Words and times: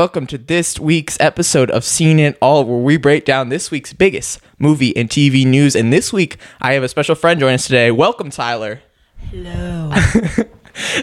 welcome 0.00 0.26
to 0.26 0.38
this 0.38 0.80
week's 0.80 1.18
episode 1.20 1.70
of 1.72 1.84
Seen 1.84 2.18
It 2.18 2.38
All, 2.40 2.64
where 2.64 2.78
we 2.78 2.96
break 2.96 3.26
down 3.26 3.50
this 3.50 3.70
week's 3.70 3.92
biggest 3.92 4.40
movie 4.58 4.96
and 4.96 5.10
TV 5.10 5.44
news. 5.44 5.76
And 5.76 5.92
this 5.92 6.10
week, 6.10 6.38
I 6.58 6.72
have 6.72 6.82
a 6.82 6.88
special 6.88 7.14
friend 7.14 7.38
join 7.38 7.52
us 7.52 7.64
today. 7.66 7.90
Welcome, 7.90 8.30
Tyler. 8.30 8.80
Hello. 9.30 9.92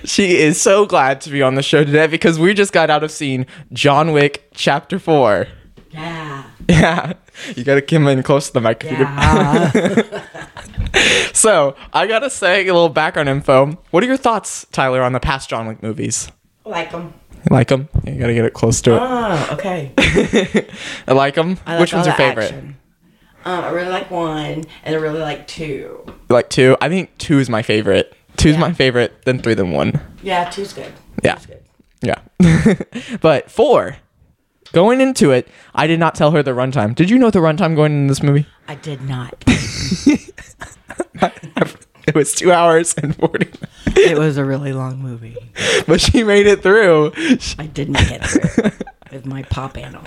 She 0.04 0.38
is 0.38 0.60
so 0.60 0.88
glad 0.88 1.22
to 1.22 1.30
be 1.30 1.44
on 1.44 1.54
the 1.54 1.62
show 1.62 1.84
today 1.84 2.08
because 2.08 2.40
we 2.40 2.56
just 2.56 2.74
got 2.74 2.90
out 2.90 3.04
of 3.04 3.12
seeing 3.12 3.46
John 3.72 4.14
Wick 4.14 4.50
Chapter 4.56 4.98
4. 4.98 5.46
yeah. 5.92 6.44
Yeah, 6.68 7.14
you 7.56 7.64
gotta 7.64 7.84
come 7.84 8.08
in 8.08 8.24
close 8.24 8.48
to 8.48 8.54
the 8.54 8.62
mic. 8.62 8.84
if 8.84 8.90
you 8.92 8.98
could- 8.98 9.06
Yeah. 10.96 11.30
So, 11.34 11.76
I 11.94 12.08
gotta 12.08 12.32
say 12.32 12.62
a 12.68 12.74
little 12.74 12.90
background 12.90 13.30
info. 13.30 13.78
What 13.92 14.02
are 14.04 14.08
your 14.08 14.18
thoughts, 14.18 14.66
Tyler, 14.72 15.04
on 15.04 15.14
the 15.14 15.20
past 15.20 15.52
John 15.52 15.68
Wick 15.68 15.84
movies? 15.84 16.32
like 16.66 16.92
them. 16.92 17.14
You 17.50 17.56
like 17.56 17.68
them? 17.70 17.88
You 18.06 18.20
gotta 18.20 18.34
get 18.34 18.46
it 18.46 18.54
close 18.54 18.82
to 18.82 18.96
it. 18.96 19.00
Oh, 19.02 19.50
okay. 19.54 19.92
I 21.08 21.14
like 21.14 21.36
them. 21.36 21.58
I 21.66 21.74
like 21.74 21.82
Which 21.82 21.94
all 21.94 22.00
one's 22.00 22.08
your 22.08 22.16
the 22.16 22.18
favorite? 22.18 22.44
action. 22.52 22.78
Um, 23.46 23.64
I 23.64 23.70
really 23.70 23.90
like 23.90 24.12
one, 24.12 24.66
and 24.84 24.96
I 24.96 25.00
really 25.00 25.20
like 25.22 25.48
two. 25.48 26.04
You 26.06 26.14
like 26.30 26.50
two? 26.50 26.76
I 26.82 26.90
think 26.90 27.18
two 27.18 27.40
is 27.40 27.50
my 27.50 27.62
favorite. 27.62 28.14
Two's 28.36 28.56
Yeah. 28.56 28.60
my 28.62 28.74
favorite, 28.74 29.22
then 29.24 29.40
three, 29.40 29.54
then 29.54 29.72
one. 29.72 30.00
Yeah, 30.22 30.50
two's 30.50 30.74
good. 30.74 30.92
Yeah. 31.24 31.36
Two's 31.36 31.46
good. 31.46 31.64
Yeah. 32.02 32.20
but 33.22 33.50
four, 33.50 33.96
going 34.74 35.00
into 35.00 35.32
it, 35.32 35.48
I 35.74 35.88
did 35.88 36.00
not 36.00 36.16
tell 36.16 36.32
her 36.32 36.44
the 36.44 36.52
runtime. 36.52 36.94
Did 36.96 37.10
you 37.10 37.18
know 37.18 37.30
the 37.32 37.40
runtime 37.40 37.76
going 37.76 37.94
in 37.94 38.08
this 38.08 38.22
movie? 38.22 38.46
I 38.68 38.76
did 38.76 39.02
not. 39.04 39.42
It 42.12 42.16
was 42.16 42.34
two 42.34 42.52
hours 42.54 42.94
and 42.96 43.16
40 43.16 43.50
it 43.98 44.18
was 44.18 44.38
a 44.38 44.46
really 44.46 44.72
long 44.74 45.00
movie. 45.00 45.36
But 45.88 46.00
she 46.02 46.24
made 46.24 46.48
it 46.48 46.62
through. 46.64 47.12
I 47.58 47.66
didn't 47.68 47.94
get 48.10 48.26
through 48.26 48.72
with 49.12 49.26
my 49.26 49.44
pop 49.44 49.78
animal. 49.78 50.04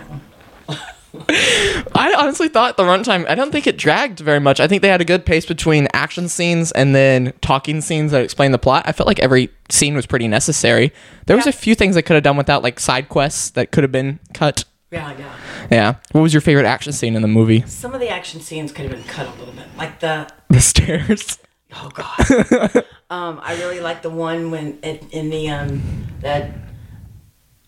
I 1.94 2.14
honestly 2.16 2.48
thought 2.48 2.76
the 2.76 2.84
runtime, 2.84 3.28
I 3.28 3.34
don't 3.34 3.50
think 3.50 3.66
it 3.66 3.76
dragged 3.76 4.20
very 4.20 4.38
much. 4.40 4.60
I 4.60 4.68
think 4.68 4.82
they 4.82 4.88
had 4.88 5.00
a 5.00 5.04
good 5.04 5.26
pace 5.26 5.44
between 5.46 5.88
action 5.92 6.28
scenes 6.28 6.70
and 6.72 6.94
then 6.94 7.32
talking 7.40 7.80
scenes 7.80 8.12
that 8.12 8.22
explain 8.22 8.52
the 8.52 8.58
plot. 8.58 8.84
I 8.86 8.92
felt 8.92 9.06
like 9.06 9.18
every 9.20 9.50
scene 9.70 9.94
was 9.94 10.06
pretty 10.06 10.28
necessary. 10.28 10.92
There 11.26 11.36
was 11.36 11.46
Yeah. 11.46 11.50
a 11.50 11.52
few 11.52 11.74
things 11.74 11.94
they 11.94 12.02
could 12.02 12.14
have 12.14 12.22
done 12.22 12.36
without, 12.36 12.62
like 12.62 12.78
side 12.78 13.08
quests 13.08 13.50
that 13.50 13.72
could 13.72 13.82
have 13.84 13.92
been 13.92 14.18
cut. 14.34 14.64
Yeah, 14.90 15.14
yeah. 15.18 15.36
Yeah. 15.70 15.94
What 16.12 16.20
was 16.22 16.32
your 16.34 16.40
favorite 16.40 16.66
action 16.66 16.92
scene 16.92 17.16
in 17.16 17.22
the 17.22 17.28
movie? 17.28 17.64
Some 17.66 17.92
of 17.94 18.00
the 18.00 18.08
action 18.08 18.40
scenes 18.40 18.70
could 18.72 18.84
have 18.86 18.92
been 18.94 19.04
cut 19.04 19.26
a 19.26 19.30
little 19.38 19.54
bit, 19.54 19.66
like 19.76 20.00
the 20.00 20.30
The 20.48 20.60
stairs. 20.60 21.38
Oh 21.74 21.90
god. 21.94 22.84
um, 23.10 23.40
I 23.42 23.56
really 23.58 23.80
like 23.80 24.02
the 24.02 24.10
one 24.10 24.50
when 24.50 24.78
it, 24.82 25.04
in 25.12 25.30
the 25.30 25.48
um 25.50 25.82
that 26.20 26.50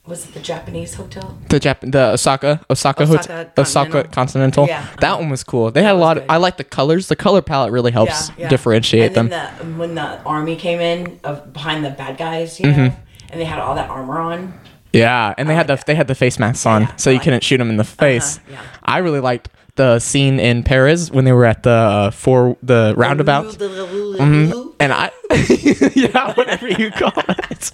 was 0.05 0.27
it 0.27 0.35
the 0.35 0.41
Japanese 0.41 0.95
hotel? 0.95 1.39
The 1.49 1.61
Jap- 1.61 1.91
the 1.93 2.13
Osaka 2.13 2.61
Osaka 2.69 3.05
Osaka 3.05 3.07
Hotel 3.07 3.53
Osaka 3.57 4.05
Continental. 4.09 4.67
Yeah. 4.67 4.85
That 5.01 5.19
one 5.21 5.31
was 5.31 5.45
cool. 5.45 5.71
They 5.71 5.83
had 5.85 5.95
a 5.95 5.99
lot 5.99 6.19
of. 6.19 6.25
I 6.29 6.39
like 6.39 6.57
the 6.57 6.65
colors. 6.65 7.07
The 7.07 7.15
color 7.17 7.41
palette 7.41 7.71
really 7.73 7.93
helps 7.93 8.29
Yeah, 8.31 8.35
yeah. 8.39 8.49
differentiate 8.49 9.17
and 9.17 9.31
them. 9.31 9.57
The, 9.59 9.79
when 9.79 9.95
the 9.95 10.21
army 10.25 10.57
came 10.57 10.81
in 10.81 11.21
of 11.23 11.53
behind 11.53 11.85
the 11.85 11.91
bad 11.91 12.19
guys, 12.19 12.59
you 12.59 12.67
Mm-hmm. 12.67 12.97
and 13.31 13.41
they 13.41 13.45
had 13.45 13.61
all 13.61 13.77
that 13.77 13.89
armor 13.91 14.19
on. 14.19 14.59
yeah, 14.93 15.35
and 15.39 15.49
they 15.49 15.55
had 15.55 15.69
the 15.69 15.81
they 15.87 15.95
had 15.95 16.09
the 16.09 16.17
face 16.17 16.37
masks 16.41 16.67
on, 16.67 16.89
so 16.99 17.09
you 17.11 17.17
like 17.17 17.25
couldn't 17.25 17.45
shoot 17.45 17.59
them 17.59 17.71
in 17.71 17.77
the 17.77 17.85
face. 17.85 18.41
yeah. 18.51 18.61
I 18.83 18.99
really 18.99 19.21
liked 19.21 19.51
the 19.77 19.99
scene 19.99 20.39
in 20.39 20.63
Paris 20.63 21.11
when 21.11 21.25
they 21.25 21.33
were 21.33 21.45
at 21.47 21.63
the 21.63 21.71
uh, 21.71 22.11
for 22.11 22.57
the 22.63 22.95
roundabout. 22.97 23.47
Mm-hmm. 23.47 24.69
And 24.81 24.93
I, 24.93 25.11
yeah, 25.95 26.35
whatever 26.35 26.69
you 26.69 26.91
call 26.91 27.13
it. 27.17 27.71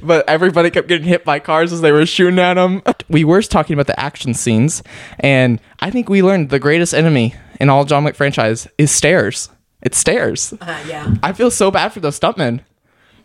but 0.02 0.28
everybody 0.28 0.70
kept 0.70 0.88
getting 0.88 1.08
hit 1.08 1.24
by 1.24 1.38
cars 1.40 1.72
as 1.72 1.80
they 1.80 1.90
were 1.90 2.06
shooting 2.06 2.38
at 2.38 2.54
them. 2.54 2.82
We 3.08 3.24
were 3.24 3.42
talking 3.42 3.74
about 3.74 3.86
the 3.86 3.98
action 3.98 4.34
scenes, 4.34 4.82
and 5.18 5.60
I 5.80 5.90
think 5.90 6.08
we 6.08 6.22
learned 6.22 6.50
the 6.50 6.58
greatest 6.58 6.94
enemy 6.94 7.34
in 7.60 7.68
all 7.70 7.84
John 7.84 8.04
Wick 8.04 8.14
franchise 8.14 8.68
is 8.78 8.90
stairs. 8.90 9.48
It's 9.82 9.96
stairs. 9.96 10.52
Uh, 10.60 10.84
yeah, 10.86 11.14
I 11.22 11.32
feel 11.32 11.50
so 11.50 11.70
bad 11.70 11.92
for 11.92 12.00
those 12.00 12.20
stuntmen. 12.20 12.60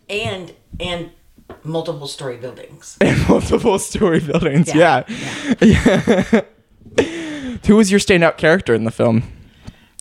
and 0.08 0.52
and 0.80 1.10
multiple 1.62 2.08
story 2.08 2.38
buildings. 2.38 2.96
And 3.00 3.28
multiple 3.28 3.78
story 3.78 4.20
buildings. 4.20 4.74
Yeah. 4.74 5.04
Yeah, 5.60 6.22
Yeah. 6.98 7.25
Who 7.66 7.76
was 7.76 7.90
your 7.90 8.00
standout 8.00 8.36
character 8.36 8.74
in 8.74 8.84
the 8.84 8.90
film? 8.90 9.22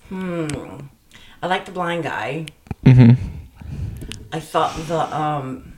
Hmm. 0.10 0.48
I 1.42 1.48
like 1.48 1.66
the 1.66 1.72
blind 1.72 2.04
guy. 2.04 2.48
Mm-hmm. 2.86 3.14
I 4.32 4.40
thought 4.40 4.76
the 4.88 5.16
um, 5.18 5.74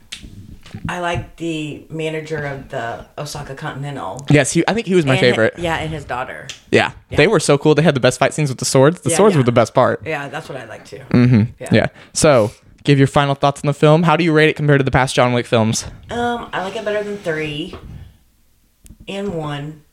I 0.90 1.00
like 1.00 1.36
the 1.38 1.86
manager 1.90 2.46
of 2.46 2.70
the 2.70 3.06
Osaka 3.18 3.56
Continental. 3.56 4.26
Yes, 4.30 4.52
he, 4.52 4.64
I 4.68 4.74
think 4.74 4.88
he 4.88 4.96
was 4.96 5.06
my 5.06 5.14
And 5.14 5.20
favorite. 5.20 5.54
yeah, 5.58 5.78
and 5.78 5.92
his 5.92 6.06
daughter. 6.06 6.48
Yeah. 6.72 6.92
They 7.10 7.28
were 7.28 7.40
so 7.40 7.58
cool. 7.58 7.76
They 7.76 7.82
had 7.84 7.96
the 7.96 8.00
best 8.00 8.20
fight 8.20 8.34
scenes 8.34 8.50
with 8.50 8.58
the 8.60 8.66
swords. 8.66 9.02
The 9.02 9.10
Yeah, 9.12 9.18
swords 9.18 9.36
yeah. 9.36 9.40
were 9.40 9.44
the 9.46 9.52
best 9.52 9.74
part. 9.74 10.02
Yeah, 10.06 10.28
that's 10.28 10.50
what 10.50 10.58
I 10.58 10.66
like 10.66 10.86
too. 10.86 11.02
Mm-hmm. 11.10 11.52
Yeah. 11.60 11.70
Yeah. 11.72 11.88
So, 12.14 12.52
give 12.84 12.98
your 12.98 13.08
final 13.08 13.36
thoughts 13.36 13.62
on 13.64 13.68
the 13.68 13.74
film. 13.74 14.04
How 14.04 14.16
do 14.18 14.24
you 14.24 14.34
rate 14.34 14.50
it 14.50 14.56
compared 14.56 14.80
to 14.80 14.84
the 14.84 14.92
past 14.92 15.16
John 15.16 15.34
Wick 15.34 15.46
films? 15.46 15.86
Um, 16.10 16.50
I 16.52 16.64
like 16.64 16.76
it 16.76 16.84
better 16.86 17.04
than 17.04 17.18
three 17.18 17.76
and 19.08 19.34
one. 19.36 19.84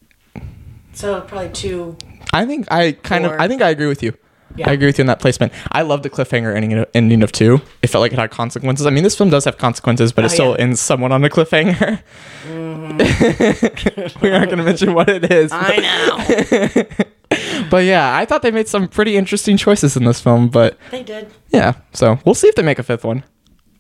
So 0.94 1.20
probably 1.22 1.50
two. 1.50 1.96
I 2.32 2.46
think 2.46 2.66
I 2.70 2.92
kind 2.92 3.26
of 3.26 3.32
I 3.32 3.48
think 3.48 3.60
I 3.62 3.70
agree 3.70 3.86
with 3.86 4.02
you. 4.02 4.14
Yeah. 4.56 4.70
I 4.70 4.72
agree 4.72 4.86
with 4.86 4.98
you 4.98 5.02
on 5.02 5.06
that 5.08 5.18
placement. 5.18 5.52
I 5.72 5.82
love 5.82 6.04
the 6.04 6.10
cliffhanger 6.10 6.54
ending, 6.54 6.84
ending 6.94 7.22
of 7.24 7.32
two. 7.32 7.60
It 7.82 7.88
felt 7.88 8.02
like 8.02 8.12
it 8.12 8.18
had 8.20 8.30
consequences. 8.30 8.86
I 8.86 8.90
mean, 8.90 9.02
this 9.02 9.16
film 9.16 9.28
does 9.28 9.44
have 9.46 9.58
consequences, 9.58 10.12
but 10.12 10.24
it 10.24 10.30
Oh, 10.30 10.34
still 10.34 10.50
yeah. 10.50 10.58
ends 10.62 10.80
somewhat 10.80 11.10
on 11.10 11.24
a 11.24 11.28
cliffhanger. 11.28 12.00
Mm-hmm. 12.46 14.20
we 14.24 14.30
aren't 14.30 14.46
going 14.46 14.58
to 14.58 14.64
mention 14.64 14.94
what 14.94 15.08
it 15.08 15.30
is. 15.32 15.50
I 15.52 15.76
know. 16.76 16.84
But 17.70 17.84
yeah, 17.84 18.14
I 18.16 18.26
thought 18.26 18.42
they 18.42 18.52
made 18.52 18.68
some 18.68 18.86
pretty 18.86 19.16
interesting 19.16 19.56
choices 19.56 19.96
in 19.96 20.04
this 20.04 20.20
film. 20.20 20.48
But 20.48 20.78
they 20.92 21.02
did. 21.02 21.32
yeah, 21.48 21.72
so 21.92 22.18
we'll 22.24 22.36
see 22.36 22.46
if 22.46 22.54
they 22.54 22.62
make 22.62 22.78
a 22.78 22.84
fifth 22.84 23.04
one. 23.04 23.24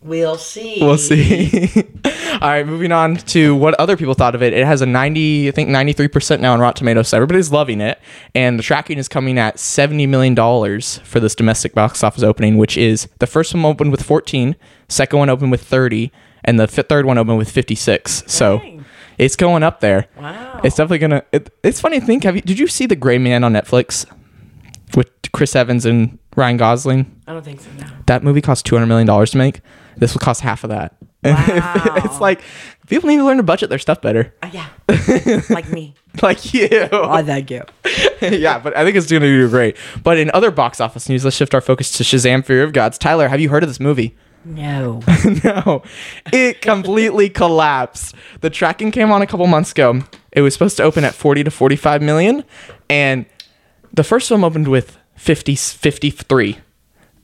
We'll 0.04 0.36
see. 0.36 0.78
We'll 0.82 0.98
see. 0.98 1.72
All 2.34 2.50
right, 2.50 2.66
moving 2.66 2.92
on 2.92 3.16
to 3.16 3.54
what 3.56 3.72
other 3.80 3.96
people 3.96 4.12
thought 4.12 4.34
of 4.34 4.42
it. 4.42 4.52
It 4.52 4.66
has 4.66 4.82
a 4.82 4.86
90, 4.86 5.48
I 5.48 5.50
think 5.50 5.70
93% 5.70 6.40
now 6.40 6.52
on 6.52 6.60
Rotten 6.60 6.78
Tomatoes. 6.80 7.08
So 7.08 7.16
everybody's 7.16 7.50
loving 7.50 7.80
it. 7.80 7.98
And 8.34 8.58
the 8.58 8.62
tracking 8.62 8.98
is 8.98 9.08
coming 9.08 9.38
at 9.38 9.56
$70 9.56 10.06
million 10.06 10.36
for 11.04 11.20
this 11.20 11.34
domestic 11.34 11.72
box 11.74 12.04
office 12.04 12.22
opening, 12.22 12.58
which 12.58 12.76
is 12.76 13.08
the 13.18 13.26
first 13.26 13.54
one 13.54 13.64
opened 13.64 13.92
with 13.92 14.02
14, 14.02 14.56
second 14.88 15.18
one 15.18 15.30
opened 15.30 15.50
with 15.50 15.62
30, 15.62 16.12
and 16.44 16.60
the 16.60 16.68
fi- 16.68 16.82
third 16.82 17.06
one 17.06 17.16
opened 17.16 17.38
with 17.38 17.50
56. 17.50 18.24
So 18.26 18.60
it's 19.16 19.36
going 19.36 19.62
up 19.62 19.80
there. 19.80 20.08
Wow. 20.18 20.60
It's 20.62 20.76
definitely 20.76 20.98
going 20.98 21.22
to. 21.22 21.50
It's 21.62 21.80
funny 21.80 22.00
to 22.00 22.04
think. 22.04 22.24
Have 22.24 22.36
you, 22.36 22.42
did 22.42 22.58
you 22.58 22.66
see 22.66 22.84
The 22.84 22.96
Gray 22.96 23.16
Man 23.16 23.42
on 23.42 23.54
Netflix 23.54 24.04
with 24.94 25.08
Chris 25.32 25.56
Evans 25.56 25.86
and 25.86 26.18
Ryan 26.36 26.56
Gosling? 26.56 27.20
I 27.26 27.32
don't 27.32 27.44
think 27.44 27.60
so. 27.60 27.70
No. 27.78 27.86
that 28.06 28.22
movie 28.22 28.40
cost 28.40 28.66
two 28.66 28.74
hundred 28.74 28.86
million 28.86 29.06
dollars 29.06 29.30
to 29.32 29.38
make. 29.38 29.60
This 29.96 30.14
will 30.14 30.20
cost 30.20 30.40
half 30.40 30.64
of 30.64 30.70
that. 30.70 30.96
Wow. 31.24 31.94
it's 32.04 32.20
like 32.20 32.42
people 32.86 33.08
need 33.08 33.16
to 33.16 33.24
learn 33.24 33.38
to 33.38 33.42
budget 33.42 33.70
their 33.70 33.78
stuff 33.78 34.02
better. 34.02 34.34
Uh, 34.42 34.50
yeah. 34.52 34.68
like 35.48 35.70
me. 35.70 35.94
like 36.20 36.52
you. 36.52 36.68
thank 36.68 37.50
you. 37.50 37.62
yeah, 38.20 38.58
but 38.58 38.76
I 38.76 38.84
think 38.84 38.94
it's 38.94 39.10
going 39.10 39.22
to 39.22 39.26
do 39.28 39.48
great. 39.48 39.78
But 40.02 40.18
in 40.18 40.30
other 40.32 40.50
box 40.50 40.82
office 40.82 41.08
news, 41.08 41.24
let's 41.24 41.34
shift 41.36 41.54
our 41.54 41.62
focus 41.62 41.92
to 41.92 42.04
Shazam: 42.04 42.44
Fear 42.44 42.62
of 42.62 42.74
Gods. 42.74 42.98
Tyler, 42.98 43.28
have 43.28 43.40
you 43.40 43.48
heard 43.48 43.62
of 43.62 43.70
this 43.70 43.80
movie? 43.80 44.14
No. 44.44 45.00
no, 45.42 45.82
it 46.30 46.60
completely 46.60 47.30
collapsed. 47.30 48.14
The 48.42 48.50
tracking 48.50 48.90
came 48.90 49.10
on 49.10 49.22
a 49.22 49.26
couple 49.26 49.46
months 49.46 49.72
ago. 49.72 50.00
It 50.32 50.42
was 50.42 50.52
supposed 50.52 50.76
to 50.76 50.82
open 50.82 51.04
at 51.04 51.14
40 51.14 51.44
to 51.44 51.50
45 51.50 52.02
million, 52.02 52.44
and 52.90 53.24
the 53.94 54.04
first 54.04 54.28
film 54.28 54.44
opened 54.44 54.68
with 54.68 54.98
50, 55.16 55.54
53. 55.56 56.58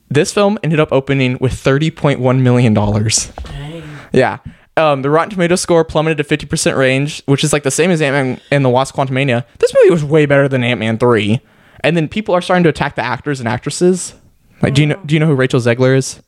This 0.09 0.33
film 0.33 0.59
ended 0.63 0.79
up 0.79 0.91
opening 0.91 1.37
with 1.39 1.53
30.1 1.53 2.41
million 2.41 2.73
dollars. 2.73 3.27
Dang. 3.43 3.83
Yeah. 4.11 4.39
Um, 4.77 5.01
the 5.01 5.09
Rotten 5.09 5.31
Tomato 5.31 5.55
score 5.55 5.83
plummeted 5.85 6.17
to 6.17 6.23
50% 6.37 6.77
range, 6.77 7.23
which 7.25 7.43
is 7.43 7.53
like 7.53 7.63
the 7.63 7.71
same 7.71 7.91
as 7.91 8.01
Ant 8.01 8.13
Man 8.13 8.41
and 8.51 8.65
the 8.65 8.69
Wasp 8.69 8.95
Quantumania. 8.95 9.45
This 9.59 9.73
movie 9.75 9.91
was 9.91 10.03
way 10.03 10.25
better 10.25 10.47
than 10.47 10.63
Ant 10.63 10.79
Man 10.79 10.97
3. 10.97 11.39
And 11.81 11.95
then 11.97 12.07
people 12.07 12.33
are 12.35 12.41
starting 12.41 12.63
to 12.63 12.69
attack 12.69 12.95
the 12.95 13.01
actors 13.03 13.39
and 13.39 13.47
actresses. 13.49 14.13
Like, 14.61 14.73
do 14.73 14.81
you 14.81 14.87
know, 14.87 15.01
do 15.05 15.15
you 15.15 15.19
know 15.19 15.27
who 15.27 15.35
Rachel 15.35 15.59
Zegler 15.59 15.95
is? 15.95 16.21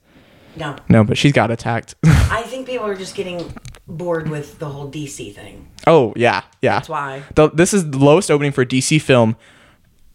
No. 0.56 0.76
No, 0.90 1.04
but 1.04 1.18
she's 1.18 1.32
got 1.32 1.52
attacked. 1.52 1.96
I 2.04 2.44
think 2.44 2.68
people 2.68 2.86
are 2.86 2.96
just 2.96 3.16
getting 3.16 3.54
bored 3.88 4.30
with 4.30 4.60
the 4.60 4.70
whole 4.70 4.90
DC 4.92 5.34
thing. 5.34 5.68
oh, 5.88 6.14
yeah. 6.16 6.44
Yeah. 6.62 6.76
That's 6.76 6.90
why. 6.90 7.24
The, 7.36 7.50
this 7.50 7.74
is 7.74 7.90
the 7.92 7.98
lowest 7.98 8.30
opening 8.32 8.52
for 8.52 8.62
a 8.62 8.66
DC 8.66 9.02
film 9.02 9.36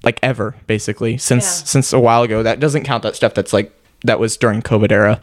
like 0.08 0.18
ever, 0.22 0.54
basically, 0.66 1.18
since 1.18 1.44
Yeah. 1.44 1.66
since 1.72 1.92
a 1.92 2.00
while 2.00 2.22
ago. 2.22 2.42
That 2.42 2.58
doesn't 2.60 2.84
count 2.84 3.02
that 3.02 3.14
stuff 3.14 3.34
that's 3.34 3.52
like 3.52 3.68
that 4.04 4.18
was 4.18 4.36
during 4.36 4.62
COVID 4.62 4.90
era. 4.90 5.20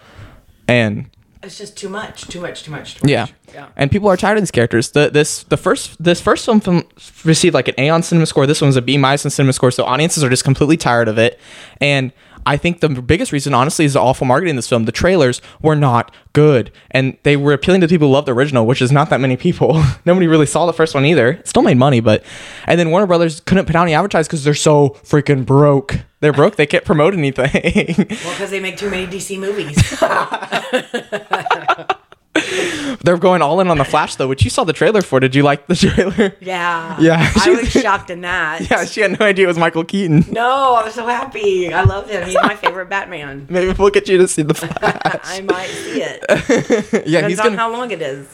And 0.67 1.05
It's 1.43 1.57
just 1.57 1.77
too 1.77 1.89
much. 1.89 2.17
Too 2.33 2.41
much. 2.41 2.63
Too 2.63 2.71
much. 2.71 2.95
Too 2.95 3.01
much. 3.03 3.09
Yeah. 3.11 3.27
Yeah. 3.53 3.67
And 3.75 3.91
people 3.91 4.09
are 4.09 4.17
tired 4.17 4.37
of 4.37 4.41
these 4.43 4.51
characters. 4.59 4.91
The 4.91 5.09
this 5.09 5.43
the 5.43 5.57
first 5.57 6.01
this 6.03 6.19
first 6.21 6.45
film, 6.45 6.59
film 6.59 6.83
received 7.23 7.53
like 7.53 7.67
an 7.67 7.75
A 7.77 7.89
on 7.89 8.01
cinema 8.03 8.25
score. 8.25 8.45
This 8.47 8.61
one 8.61 8.67
was 8.69 8.75
a 8.77 8.81
B 8.81 8.97
minus 8.97 9.25
on 9.25 9.31
cinema 9.31 9.53
score. 9.53 9.71
So 9.71 9.83
audiences 9.85 10.23
are 10.23 10.29
just 10.29 10.43
completely 10.43 10.77
tired 10.77 11.07
of 11.07 11.17
it. 11.17 11.39
And 11.81 12.11
I 12.45 12.57
think 12.57 12.79
the 12.79 12.89
biggest 12.89 13.31
reason, 13.31 13.53
honestly, 13.53 13.85
is 13.85 13.93
the 13.93 14.01
awful 14.01 14.25
marketing 14.25 14.51
in 14.51 14.55
this 14.55 14.67
film. 14.67 14.85
The 14.85 14.91
trailers 14.91 15.41
were 15.61 15.75
not 15.75 16.13
good, 16.33 16.71
and 16.91 17.17
they 17.23 17.35
were 17.35 17.53
appealing 17.53 17.81
to 17.81 17.87
people 17.87 18.07
who 18.07 18.13
love 18.13 18.25
the 18.25 18.33
original, 18.33 18.65
which 18.65 18.81
is 18.81 18.91
not 18.91 19.09
that 19.09 19.19
many 19.19 19.35
people. 19.35 19.83
Nobody 20.05 20.27
really 20.27 20.45
saw 20.45 20.65
the 20.65 20.73
first 20.73 20.93
one 20.93 21.05
either. 21.05 21.31
It 21.31 21.47
still 21.47 21.63
made 21.63 21.77
money, 21.77 21.99
but 22.01 22.23
and 22.65 22.79
then 22.79 22.91
Warner 22.91 23.07
Brothers 23.07 23.39
couldn't 23.41 23.65
put 23.65 23.75
out 23.75 23.83
any 23.83 23.93
advertise 23.93 24.27
because 24.27 24.43
they're 24.43 24.53
so 24.53 24.89
freaking 25.03 25.45
broke. 25.45 25.99
They're 26.19 26.33
broke. 26.33 26.55
They 26.55 26.65
can't 26.65 26.85
promote 26.85 27.13
anything. 27.13 28.07
Well, 28.25 28.33
because 28.33 28.49
they 28.49 28.59
make 28.59 28.77
too 28.77 28.89
many 28.89 29.05
DC 29.05 29.39
movies. 29.39 29.75
they're 33.05 33.17
going 33.17 33.41
all 33.41 33.59
in 33.61 33.67
on 33.69 33.77
the 33.77 33.85
Flash 33.85 34.15
though, 34.15 34.27
which 34.27 34.43
you 34.43 34.49
saw 34.49 34.63
the 34.63 34.73
trailer 34.73 35.01
for. 35.01 35.19
Did 35.19 35.35
you 35.35 35.43
like 35.43 35.67
the 35.67 35.75
trailer? 35.85 36.35
yeah. 36.41 36.99
Yeah, 36.99 37.31
I 37.35 37.49
was 37.51 37.69
shocked 37.71 38.09
in 38.09 38.21
that. 38.21 38.61
Yeah, 38.69 38.85
she 38.85 39.01
had 39.01 39.17
no 39.19 39.25
idea 39.25 39.45
it 39.45 39.47
was 39.47 39.57
Michael 39.57 39.83
Keaton. 39.83 40.25
No, 40.31 40.73
I 40.75 40.83
was 40.83 40.93
so 40.95 41.05
happy. 41.05 41.71
I 41.73 41.83
love 41.83 42.09
him. 42.09 42.25
He's 42.25 42.35
my 42.35 42.55
favorite 42.63 42.89
Batman. 42.89 43.47
Maybe 43.49 43.71
we'll 43.73 43.89
get 43.91 44.07
you 44.09 44.17
to 44.17 44.27
see 44.27 44.41
the 44.41 44.53
Flash. 44.53 44.71
I 45.23 45.41
might 45.41 45.67
see 45.67 46.01
it. 46.01 46.25
yeah, 47.07 47.21
Depends 47.21 47.27
he's 47.29 47.39
on 47.39 47.45
gonna. 47.47 47.57
how 47.57 47.71
long 47.71 47.91
it 47.91 48.01
is. 48.01 48.27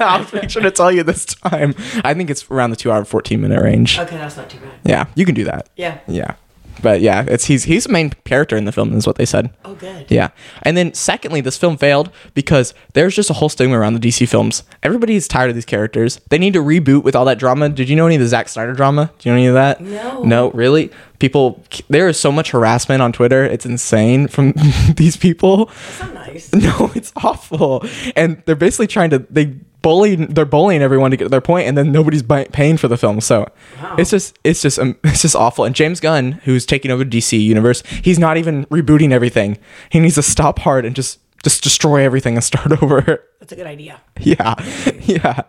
I'll 0.00 0.26
make 0.32 0.48
sure 0.50 0.62
to 0.62 0.70
tell 0.70 0.90
you 0.90 1.02
this 1.02 1.26
time. 1.26 1.74
I 2.04 2.14
think 2.14 2.30
it's 2.30 2.50
around 2.50 2.70
the 2.70 2.76
two 2.76 2.90
hour 2.90 2.98
and 2.98 3.08
fourteen 3.08 3.40
minute 3.40 3.62
range. 3.62 3.98
Okay, 3.98 4.16
that's 4.16 4.36
not 4.36 4.48
too 4.50 4.58
bad. 4.58 4.72
Yeah, 4.84 5.06
you 5.14 5.26
can 5.26 5.34
do 5.34 5.44
that. 5.44 5.68
Yeah. 5.76 5.98
Yeah, 6.08 6.34
but 6.82 7.00
yeah, 7.00 7.24
it's 7.28 7.44
he's 7.46 7.64
he's 7.64 7.84
the 7.84 7.92
main 7.92 8.10
character 8.24 8.56
in 8.56 8.64
the 8.64 8.72
film. 8.72 8.92
Is 8.94 9.06
what 9.06 9.16
they 9.16 9.24
said. 9.24 9.52
Oh, 9.64 9.74
good. 9.74 10.10
Yeah. 10.10 10.28
And 10.62 10.76
then 10.76 10.94
secondly, 10.94 11.40
this 11.40 11.56
film 11.56 11.76
failed 11.76 12.10
because 12.34 12.74
there's 12.94 13.14
just 13.14 13.30
a 13.30 13.34
whole 13.34 13.48
stigma 13.48 13.78
around 13.78 13.94
the 13.94 14.00
DC 14.00 14.28
films. 14.28 14.62
Everybody's 14.82 15.28
tired 15.28 15.50
of 15.50 15.54
these 15.54 15.64
characters. 15.64 16.20
They 16.30 16.38
need 16.38 16.54
to 16.54 16.60
reboot 16.60 17.02
with 17.04 17.14
all 17.16 17.24
that 17.26 17.38
drama. 17.38 17.68
Did 17.68 17.88
you 17.88 17.96
know 17.96 18.06
any 18.06 18.16
of 18.16 18.20
the 18.20 18.28
Zack 18.28 18.48
Snyder 18.48 18.72
drama? 18.72 19.12
Do 19.18 19.28
you 19.28 19.34
know 19.34 19.38
any 19.38 19.46
of 19.46 19.54
that? 19.54 19.80
No. 19.80 20.22
No, 20.22 20.50
really? 20.52 20.90
People 21.18 21.62
there 21.88 22.08
is 22.08 22.18
so 22.18 22.32
much 22.32 22.50
harassment 22.50 23.02
on 23.02 23.12
Twitter. 23.12 23.44
It's 23.44 23.66
insane 23.66 24.28
from 24.28 24.54
these 24.96 25.16
people. 25.16 25.66
That's 25.66 26.00
not 26.00 26.14
nice. 26.14 26.52
No, 26.54 26.90
it's 26.94 27.12
awful. 27.16 27.84
And 28.16 28.42
they're 28.46 28.54
basically 28.56 28.86
trying 28.86 29.10
to 29.10 29.18
they 29.30 29.54
bully 29.82 30.14
they're 30.16 30.44
bullying 30.44 30.82
everyone 30.82 31.10
to 31.10 31.16
get 31.16 31.24
to 31.24 31.28
their 31.30 31.40
point 31.40 31.66
and 31.68 31.76
then 31.76 31.92
nobody's 31.92 32.22
buy, 32.22 32.44
paying 32.44 32.76
for 32.76 32.88
the 32.88 32.96
film. 32.96 33.20
So 33.20 33.46
Wow. 33.82 33.96
it's 33.98 34.10
just 34.10 34.38
it's 34.44 34.62
just 34.62 34.78
um, 34.78 34.96
it's 35.04 35.22
just 35.22 35.36
awful. 35.36 35.64
And 35.64 35.74
James 35.74 36.00
Gunn, 36.00 36.32
who's 36.44 36.66
taking 36.66 36.90
over 36.90 37.04
DC 37.04 37.40
universe, 37.42 37.82
he's 38.02 38.18
not 38.18 38.36
even 38.36 38.66
rebooting 38.66 39.12
everything. 39.12 39.58
He 39.90 40.00
needs 40.00 40.14
to 40.16 40.22
stop 40.22 40.58
hard 40.60 40.84
and 40.84 40.94
just 40.96 41.18
just 41.42 41.62
destroy 41.62 42.02
everything 42.04 42.34
and 42.34 42.44
start 42.44 42.70
over. 42.82 43.24
That's 43.38 43.52
a 43.52 43.56
good 43.56 43.66
idea. 43.66 44.00
yeah. 44.20 44.54
Yeah. 45.04 45.42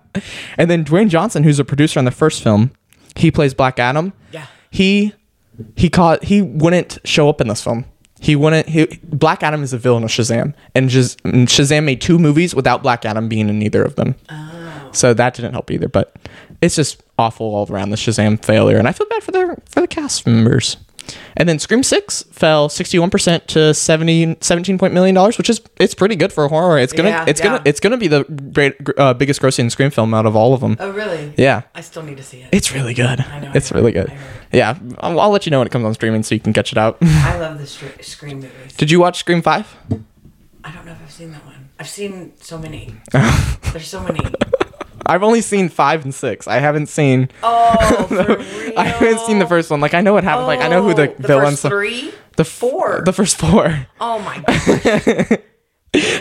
And 0.58 0.72
then 0.72 0.84
Dwayne 0.86 1.10
Johnson, 1.10 1.44
who's 1.44 1.60
a 1.60 1.66
producer 1.66 2.00
on 2.00 2.06
the 2.06 2.12
first 2.12 2.42
film, 2.42 2.72
he 3.16 3.30
plays 3.32 3.54
Black 3.54 3.78
Adam. 3.80 4.14
Yeah. 4.32 4.48
He 4.72 5.14
he 5.76 5.90
caught 5.90 6.24
he 6.24 6.42
wouldn't 6.42 6.98
show 7.04 7.30
up 7.30 7.42
in 7.42 7.48
this 7.48 7.62
film. 7.64 7.86
He 8.22 8.36
wouldn't. 8.36 8.70
He, 8.70 8.86
Black 9.04 9.42
Adam 9.42 9.64
is 9.64 9.74
a 9.74 9.80
villain 9.80 10.04
of 10.04 10.12
Shazam, 10.12 10.54
and 10.76 10.90
just 10.90 11.20
and 11.26 11.48
Shazam 11.48 11.86
made 11.86 12.02
two 12.02 12.20
movies 12.20 12.54
without 12.54 12.84
Black 12.84 13.04
Adam 13.04 13.28
being 13.28 13.50
in 13.50 13.62
either 13.64 13.84
of 13.84 13.96
them. 13.96 14.14
Oh. 14.30 14.90
So 14.92 15.16
that 15.16 15.34
didn't 15.34 15.54
help 15.54 15.72
either. 15.72 15.88
But 15.88 16.16
it's 16.62 16.76
just 16.76 17.02
awful 17.18 17.48
all 17.48 17.68
around 17.72 17.90
the 17.90 17.96
Shazam 17.96 18.44
failure, 18.46 18.78
and 18.78 18.88
I 18.88 18.92
feel 18.92 19.08
bad 19.08 19.24
for 19.24 19.32
the 19.32 19.58
for 19.66 19.82
the 19.82 19.88
cast 19.88 20.28
members. 20.28 20.78
And 21.38 21.48
then 21.50 21.60
Scream 21.60 21.84
Six 21.84 22.24
fell 22.32 22.70
sixty 22.70 23.00
one 23.00 23.10
percent 23.10 23.48
to 23.50 23.74
70, 23.74 24.38
17 24.42 24.78
point 24.78 24.94
million 24.94 25.16
dollars, 25.16 25.38
which 25.38 25.50
is 25.50 25.62
it's 25.78 25.94
pretty 25.94 26.16
good 26.16 26.32
for 26.34 26.44
a 26.46 26.48
horror. 26.50 26.78
It's 26.78 26.94
gonna 26.94 27.10
Yeah, 27.10 27.26
it's 27.28 27.40
yeah. 27.40 27.46
gonna 27.48 27.62
it's 27.66 27.80
gonna 27.80 27.98
be 27.98 28.08
the 28.08 28.24
great, 28.54 28.76
uh, 28.98 29.14
biggest 29.14 29.42
grossing 29.42 29.72
Scream 29.72 29.90
film 29.92 30.14
out 30.14 30.26
of 30.26 30.36
all 30.36 30.54
of 30.54 30.62
them. 30.62 30.78
Oh, 30.80 30.92
really? 30.92 31.34
Yeah. 31.38 31.64
I 31.74 31.82
still 31.82 32.04
need 32.04 32.18
to 32.18 32.24
see 32.24 32.42
it. 32.42 32.50
It's 32.52 32.74
really 32.74 32.94
good. 32.94 33.20
I 33.22 33.40
know, 33.40 33.52
It's 33.56 33.70
heard, 33.70 33.78
really 33.78 33.92
good. 33.92 34.12
Yeah, 34.52 34.78
I'll, 35.00 35.20
I'll 35.20 35.30
let 35.32 35.46
you 35.46 35.50
know 35.52 35.60
when 35.60 35.68
it 35.68 35.72
comes 35.72 35.86
on 35.86 35.94
streaming 35.94 36.24
so 36.24 36.36
you 36.36 36.42
can 36.42 36.54
catch 36.54 36.72
it 36.72 36.78
out. 36.78 36.98
I 37.02 37.38
love 37.40 37.58
the 37.58 37.68
str- 37.68 38.02
Scream 38.02 38.42
movies. 38.42 38.74
Did 38.78 38.92
you 38.92 39.00
watch 39.00 39.18
Scream 39.20 39.42
Five? 39.42 39.76
I 40.64 40.72
don't 40.72 40.86
know 40.86 40.92
if 40.92 41.02
I've 41.02 41.12
seen 41.12 41.32
that 41.32 41.46
one. 41.46 41.70
I've 41.80 41.90
seen 41.90 42.34
so 42.40 42.60
many. 42.60 42.94
There's 43.12 43.88
so 43.88 44.04
many. 44.04 44.20
I've 45.06 45.24
only 45.24 45.42
seen 45.42 45.70
five 45.70 46.04
and 46.04 46.14
six. 46.14 46.48
I 46.48 46.60
haven't 46.60 46.88
seen. 46.88 47.30
Oh, 47.44 48.06
for 48.08 48.38
real? 48.38 48.74
I 48.78 48.86
haven't 48.86 49.20
seen 49.22 49.40
the 49.40 49.48
first 49.48 49.70
one. 49.70 49.80
Like 49.82 49.94
I 49.94 50.02
know 50.02 50.14
what 50.14 50.24
happened. 50.24 50.48
like 50.48 50.60
I 50.62 50.68
know 50.68 50.84
who 50.84 50.94
the, 50.94 51.10
Oh, 51.12 51.16
the 51.18 51.28
villains. 51.28 51.62
First 51.62 51.72
three? 51.72 52.14
the 52.38 52.42
f- 52.44 52.48
four. 52.48 53.02
The 53.06 53.14
first 53.14 53.38
four. 53.38 53.88
Oh 54.00 54.20
my 54.20 54.38
god. 54.48 55.42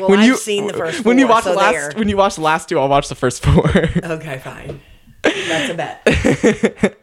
Well, 0.00 0.18
I've 0.18 0.36
seen 0.38 0.66
the 0.66 0.72
first 0.74 0.98
four. 1.02 1.10
when 1.10 1.18
you 1.18 1.28
watch 1.28 1.44
so 1.44 1.50
the 1.50 1.56
last 1.56 1.72
there. 1.72 1.92
when 1.96 2.08
you 2.08 2.16
watch 2.16 2.34
the 2.34 2.40
last 2.42 2.68
two, 2.68 2.78
I'll 2.78 2.88
watch 2.88 3.08
the 3.08 3.14
first 3.14 3.44
four. 3.44 3.68
Okay, 4.04 4.38
fine. 4.38 4.80
That's 5.22 5.70
a 5.70 5.74
bet. 5.74 6.96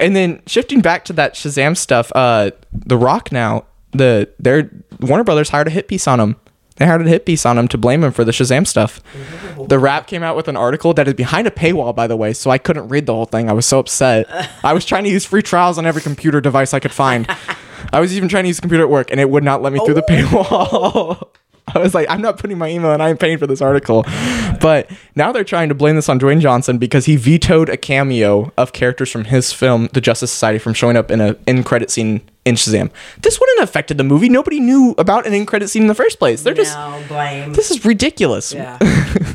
and 0.00 0.14
then 0.14 0.42
shifting 0.46 0.80
back 0.80 1.04
to 1.06 1.12
that 1.14 1.34
Shazam 1.34 1.76
stuff, 1.76 2.12
uh, 2.14 2.50
The 2.72 2.96
Rock 2.96 3.32
now 3.32 3.64
the 3.92 4.28
their 4.38 4.70
Warner 5.00 5.24
Brothers 5.24 5.48
hired 5.48 5.66
a 5.66 5.70
hit 5.70 5.88
piece 5.88 6.06
on 6.06 6.20
him. 6.20 6.36
They 6.80 6.86
hired 6.86 7.06
a 7.06 7.10
hit 7.10 7.26
piece 7.26 7.44
on 7.44 7.58
him 7.58 7.68
to 7.68 7.76
blame 7.76 8.02
him 8.02 8.10
for 8.10 8.24
the 8.24 8.32
Shazam 8.32 8.66
stuff. 8.66 9.02
The 9.68 9.78
Wrap 9.78 10.06
came 10.06 10.22
out 10.22 10.34
with 10.34 10.48
an 10.48 10.56
article 10.56 10.94
that 10.94 11.06
is 11.06 11.12
behind 11.12 11.46
a 11.46 11.50
paywall, 11.50 11.94
by 11.94 12.06
the 12.06 12.16
way, 12.16 12.32
so 12.32 12.50
I 12.50 12.56
couldn't 12.56 12.88
read 12.88 13.04
the 13.04 13.12
whole 13.12 13.26
thing. 13.26 13.50
I 13.50 13.52
was 13.52 13.66
so 13.66 13.80
upset. 13.80 14.26
I 14.64 14.72
was 14.72 14.86
trying 14.86 15.04
to 15.04 15.10
use 15.10 15.26
free 15.26 15.42
trials 15.42 15.76
on 15.76 15.84
every 15.84 16.00
computer 16.00 16.40
device 16.40 16.72
I 16.72 16.80
could 16.80 16.90
find. 16.90 17.28
I 17.92 18.00
was 18.00 18.16
even 18.16 18.30
trying 18.30 18.44
to 18.44 18.48
use 18.48 18.56
a 18.56 18.62
computer 18.62 18.84
at 18.84 18.88
work, 18.88 19.10
and 19.10 19.20
it 19.20 19.28
would 19.28 19.44
not 19.44 19.60
let 19.60 19.74
me 19.74 19.84
through 19.84 19.92
the 19.92 20.02
oh. 20.02 21.18
paywall. 21.18 21.28
I 21.74 21.78
was 21.78 21.94
like, 21.94 22.08
I'm 22.10 22.20
not 22.20 22.38
putting 22.38 22.58
my 22.58 22.68
email 22.68 22.92
and 22.92 23.02
I'm 23.02 23.16
paying 23.16 23.38
for 23.38 23.46
this 23.46 23.60
article. 23.62 24.04
But 24.60 24.90
now 25.14 25.32
they're 25.32 25.44
trying 25.44 25.68
to 25.68 25.74
blame 25.74 25.96
this 25.96 26.08
on 26.08 26.18
Dwayne 26.18 26.40
Johnson 26.40 26.78
because 26.78 27.06
he 27.06 27.16
vetoed 27.16 27.68
a 27.68 27.76
cameo 27.76 28.52
of 28.56 28.72
characters 28.72 29.10
from 29.10 29.24
his 29.24 29.52
film, 29.52 29.88
The 29.92 30.00
Justice 30.00 30.30
Society, 30.30 30.58
from 30.58 30.74
showing 30.74 30.96
up 30.96 31.10
in 31.10 31.20
a 31.20 31.36
in 31.46 31.62
credit 31.62 31.90
scene 31.90 32.20
in 32.44 32.56
Shazam. 32.56 32.90
This 33.22 33.38
wouldn't 33.38 33.60
have 33.60 33.68
affected 33.68 33.98
the 33.98 34.04
movie. 34.04 34.28
Nobody 34.28 34.60
knew 34.60 34.94
about 34.98 35.26
an 35.26 35.34
in 35.34 35.46
credit 35.46 35.68
scene 35.68 35.82
in 35.82 35.88
the 35.88 35.94
first 35.94 36.18
place. 36.18 36.42
They're 36.42 36.54
just 36.54 36.76
no 36.76 37.02
blame. 37.08 37.52
this 37.52 37.70
is 37.70 37.84
ridiculous. 37.84 38.52
Yeah. 38.52 38.78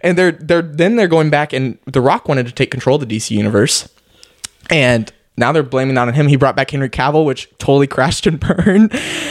And 0.00 0.16
they're 0.16 0.30
they're 0.32 0.62
then 0.62 0.94
they're 0.94 1.08
going 1.08 1.30
back 1.30 1.52
and 1.52 1.76
The 1.86 2.00
Rock 2.00 2.28
wanted 2.28 2.46
to 2.46 2.52
take 2.52 2.70
control 2.70 3.02
of 3.02 3.08
the 3.08 3.16
DC 3.16 3.32
universe. 3.32 3.88
And 4.70 5.12
now 5.38 5.52
they're 5.52 5.62
blaming 5.62 5.94
that 5.94 6.08
on 6.08 6.14
him. 6.14 6.28
He 6.28 6.36
brought 6.36 6.56
back 6.56 6.70
Henry 6.70 6.90
Cavill, 6.90 7.24
which 7.24 7.48
totally 7.58 7.86
crashed 7.86 8.26
and 8.26 8.40
burned. 8.40 8.90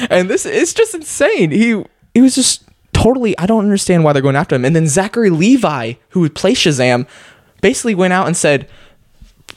And 0.10 0.30
this 0.30 0.46
is 0.46 0.74
just 0.74 0.96
insane. 0.96 1.52
He 1.52 1.84
he 2.14 2.22
was 2.22 2.36
just 2.36 2.64
totally 2.94 3.38
I 3.38 3.46
don't 3.46 3.64
understand 3.64 4.04
why 4.04 4.14
they're 4.14 4.22
going 4.22 4.36
after 4.36 4.56
him. 4.56 4.66
And 4.66 4.76
then 4.76 4.88
Zachary 4.88 5.30
Levi, 5.30 5.94
who 6.10 6.22
would 6.22 6.36
play 6.36 6.54
Shazam, 6.54 7.08
basically 7.62 7.96
went 7.96 8.14
out 8.14 8.28
and 8.28 8.36
said 8.36 8.68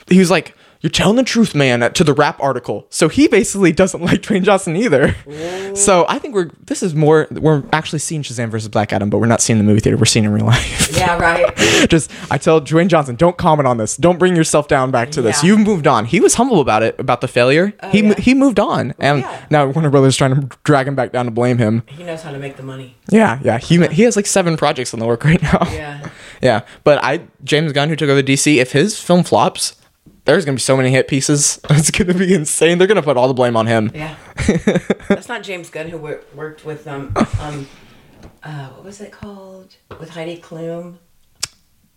he 0.08 0.19
was 0.19 0.31
like, 0.31 0.55
"You're 0.81 0.91
telling 0.91 1.17
the 1.17 1.23
truth, 1.23 1.55
man," 1.55 1.93
to 1.93 2.05
the 2.05 2.12
Wrap 2.12 2.41
article. 2.41 2.87
So 2.91 3.09
he 3.09 3.29
basically 3.29 3.73
doesn't 3.73 4.03
like 4.05 4.23
Dwayne 4.23 4.43
Johnson 4.43 4.77
either. 4.77 5.15
So 5.75 6.06
I 6.08 6.19
think 6.19 6.34
we're 6.34 6.51
this 6.65 6.82
is 6.82 6.94
more 6.94 7.27
we're 7.31 7.63
actually 7.72 8.01
seeing 8.01 8.22
Shazam 8.22 8.49
versus 8.49 8.69
Black 8.69 8.93
Adam, 8.93 9.10
but 9.10 9.19
we're 9.19 9.27
not 9.27 9.41
seeing 9.41 9.58
the 9.58 9.65
movie 9.65 9.81
theater. 9.81 9.96
We're 9.96 10.05
seeing 10.05 10.25
it 10.25 10.29
in 10.29 10.34
real 10.34 10.46
life. 10.46 10.89
Yeah, 11.01 11.19
right. 11.19 11.56
Just 11.89 12.10
I 12.31 12.37
tell 12.37 12.60
Dwayne 12.60 12.89
Johnson, 12.89 13.15
don't 13.15 13.39
comment 13.39 13.67
on 13.67 13.79
this. 13.79 13.96
Don't 13.96 14.19
bring 14.19 14.37
yourself 14.37 14.69
down 14.69 14.91
back 14.91 15.10
to 15.13 15.22
this. 15.22 15.43
Yeah. 15.43 15.51
You've 15.51 15.60
moved 15.60 15.87
on. 15.87 16.05
He 16.05 16.20
was 16.20 16.34
humble 16.34 16.60
about 16.60 16.82
it, 16.82 16.99
about 16.99 17.22
the 17.22 17.29
failure. 17.29 17.72
Oh, 17.82 17.89
he 17.89 18.03
yeah? 18.03 18.15
he 18.19 18.34
moved 18.34 18.60
on, 18.60 18.91
oh, 18.91 18.94
and 18.99 19.20
yeah. 19.20 19.46
now 19.49 19.67
Warner 19.67 19.89
Brothers 19.89 20.15
is 20.15 20.17
trying 20.19 20.34
to 20.34 20.58
drag 20.65 20.87
him 20.87 20.94
back 20.94 21.13
down 21.13 21.25
to 21.25 21.31
blame 21.31 21.56
him. 21.56 21.84
He 21.87 22.03
knows 22.03 22.22
how 22.22 22.32
to 22.32 22.39
make 22.39 22.56
the 22.56 22.63
money. 22.63 22.96
Yeah, 23.08 23.41
yeah. 23.43 23.58
He 23.58 23.87
he 23.87 24.03
has 24.03 24.17
like 24.17 24.27
seven 24.27 24.58
projects 24.58 24.93
in 24.93 25.01
the 25.01 25.06
work 25.06 25.25
right 25.25 25.41
now. 25.41 25.63
Yeah. 25.70 26.10
Yeah, 26.43 26.65
but 26.84 27.03
I 27.03 27.22
James 27.44 27.72
Gunn 27.72 27.89
who 27.89 27.96
took 27.96 28.10
over 28.10 28.22
DC, 28.22 28.56
if 28.56 28.72
his 28.72 29.01
film 29.01 29.25
flops, 29.25 29.80
there's 30.32 30.44
gonna 30.44 30.56
be 30.56 30.60
so 30.60 30.77
many 30.77 30.91
hit 30.91 31.08
pieces. 31.08 31.60
It's 31.70 31.91
gonna 31.91 32.15
be 32.15 32.34
insane. 32.34 32.79
They're 32.79 32.87
gonna 32.87 33.03
put 33.03 33.17
all 33.17 33.29
the 33.29 33.34
blame 33.34 33.56
on 33.56 33.67
him. 33.67 33.91
Yeah. 33.94 34.15
That's 35.08 35.29
not 35.29 35.43
James 35.43 35.70
Gunn 35.70 35.89
who 35.89 35.99
wor- 35.99 36.22
worked 36.34 36.65
with 36.65 36.87
um 36.87 37.13
um 37.41 37.67
uh 38.43 38.69
what 38.69 38.84
was 38.84 39.01
it 39.01 39.10
called 39.13 39.77
with 39.99 40.10
Heidi 40.10 40.39
Klum? 40.41 40.99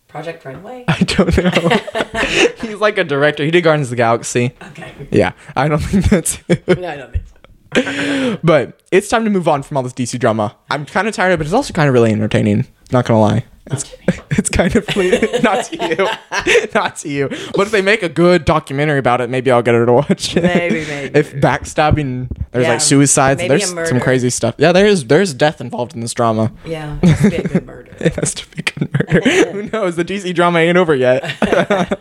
Project 0.07 0.45
Runway. 0.45 0.85
I 0.87 0.99
don't 0.99 1.35
know. 1.37 2.49
He's 2.67 2.79
like 2.79 2.97
a 2.99 3.03
director. 3.03 3.43
He 3.43 3.49
did 3.51 3.63
Guardians 3.63 3.87
of 3.87 3.91
the 3.91 3.95
Galaxy. 3.95 4.53
Okay. 4.69 4.93
Yeah, 5.11 5.31
I 5.55 5.67
don't 5.67 5.79
think 5.79 6.05
that's. 6.05 6.37
No, 6.67 6.87
I 6.87 6.97
don't 6.97 7.11
think 7.11 7.25
so. 7.27 8.39
but 8.43 8.81
it's 8.91 9.09
time 9.09 9.23
to 9.25 9.31
move 9.31 9.47
on 9.47 9.63
from 9.63 9.77
all 9.77 9.83
this 9.83 9.93
DC 9.93 10.19
drama. 10.19 10.55
I'm 10.69 10.85
kind 10.85 11.07
of 11.07 11.15
tired 11.15 11.31
of 11.31 11.33
it, 11.33 11.37
but 11.39 11.47
it's 11.47 11.53
also 11.53 11.73
kind 11.73 11.87
of 11.87 11.93
really 11.93 12.11
entertaining. 12.11 12.67
Not 12.91 13.05
gonna 13.05 13.19
lie. 13.19 13.45
It's, 13.67 13.95
it's 14.31 14.49
kind 14.49 14.75
of 14.75 14.85
not 15.43 15.65
to 15.65 15.87
you, 15.87 16.67
not 16.75 16.95
to 16.97 17.09
you. 17.09 17.29
But 17.29 17.67
if 17.67 17.71
they 17.71 17.81
make 17.81 18.03
a 18.03 18.09
good 18.09 18.45
documentary 18.45 18.99
about 18.99 19.21
it, 19.21 19.29
maybe 19.29 19.51
I'll 19.51 19.61
get 19.61 19.73
her 19.73 19.85
to 19.85 19.93
watch 19.93 20.35
it. 20.35 20.43
Maybe, 20.43 20.85
maybe. 20.85 21.17
If 21.17 21.33
backstabbing, 21.35 22.29
there's 22.51 22.63
Yeah, 22.65 22.71
like 22.73 22.81
suicides, 22.81 23.37
maybe 23.39 23.63
there's 23.63 23.89
some 23.89 23.99
crazy 23.99 24.29
stuff. 24.29 24.55
Yeah, 24.57 24.71
there 24.71 24.85
is. 24.85 25.05
There's 25.05 25.33
death 25.33 25.61
involved 25.61 25.93
in 25.93 26.01
this 26.01 26.13
drama. 26.13 26.51
Yeah, 26.65 26.99
it 27.01 27.09
has 27.09 27.21
to 27.21 27.29
be 27.29 27.35
a 27.37 27.47
good 27.47 27.65
murder. 27.65 27.95
It 27.99 28.15
has 28.15 28.33
to 28.33 28.49
be 28.49 28.63
good 28.63 28.91
murder. 28.93 29.51
Who 29.51 29.63
knows? 29.69 29.95
The 29.95 30.05
DC 30.05 30.33
drama 30.35 30.59
ain't 30.59 30.77
over 30.77 30.95
yet. 30.95 31.99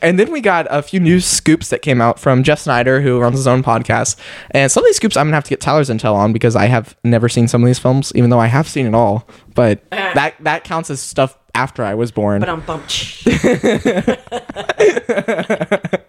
And 0.00 0.18
then 0.18 0.30
we 0.30 0.40
got 0.40 0.66
a 0.70 0.82
few 0.82 1.00
news 1.00 1.24
scoops 1.24 1.70
that 1.70 1.82
came 1.82 2.00
out 2.00 2.18
from 2.18 2.42
Jeff 2.42 2.60
Sneider, 2.60 3.02
who 3.02 3.20
runs 3.20 3.36
his 3.36 3.46
own 3.46 3.62
podcast. 3.62 4.16
And 4.52 4.70
some 4.70 4.84
of 4.84 4.86
these 4.86 4.96
scoops 4.96 5.16
I'm 5.16 5.26
gonna 5.26 5.36
have 5.36 5.44
to 5.44 5.50
get 5.50 5.60
Tyler's 5.60 5.90
intel 5.90 6.14
on 6.14 6.32
because 6.32 6.56
I 6.56 6.66
have 6.66 6.96
never 7.04 7.28
seen 7.28 7.48
some 7.48 7.62
of 7.62 7.66
these 7.66 7.78
films, 7.78 8.12
even 8.14 8.30
though 8.30 8.38
I 8.38 8.46
have 8.46 8.68
seen 8.68 8.86
it 8.86 8.94
all. 8.94 9.26
But 9.54 9.82
ah. 9.92 10.12
that 10.14 10.34
that 10.40 10.64
counts 10.64 10.90
as 10.90 11.00
stuff 11.00 11.38
after 11.54 11.82
I 11.82 11.94
was 11.94 12.12
born. 12.12 12.40
But 12.40 12.48
I'm 12.48 12.60
bumped. 12.60 13.26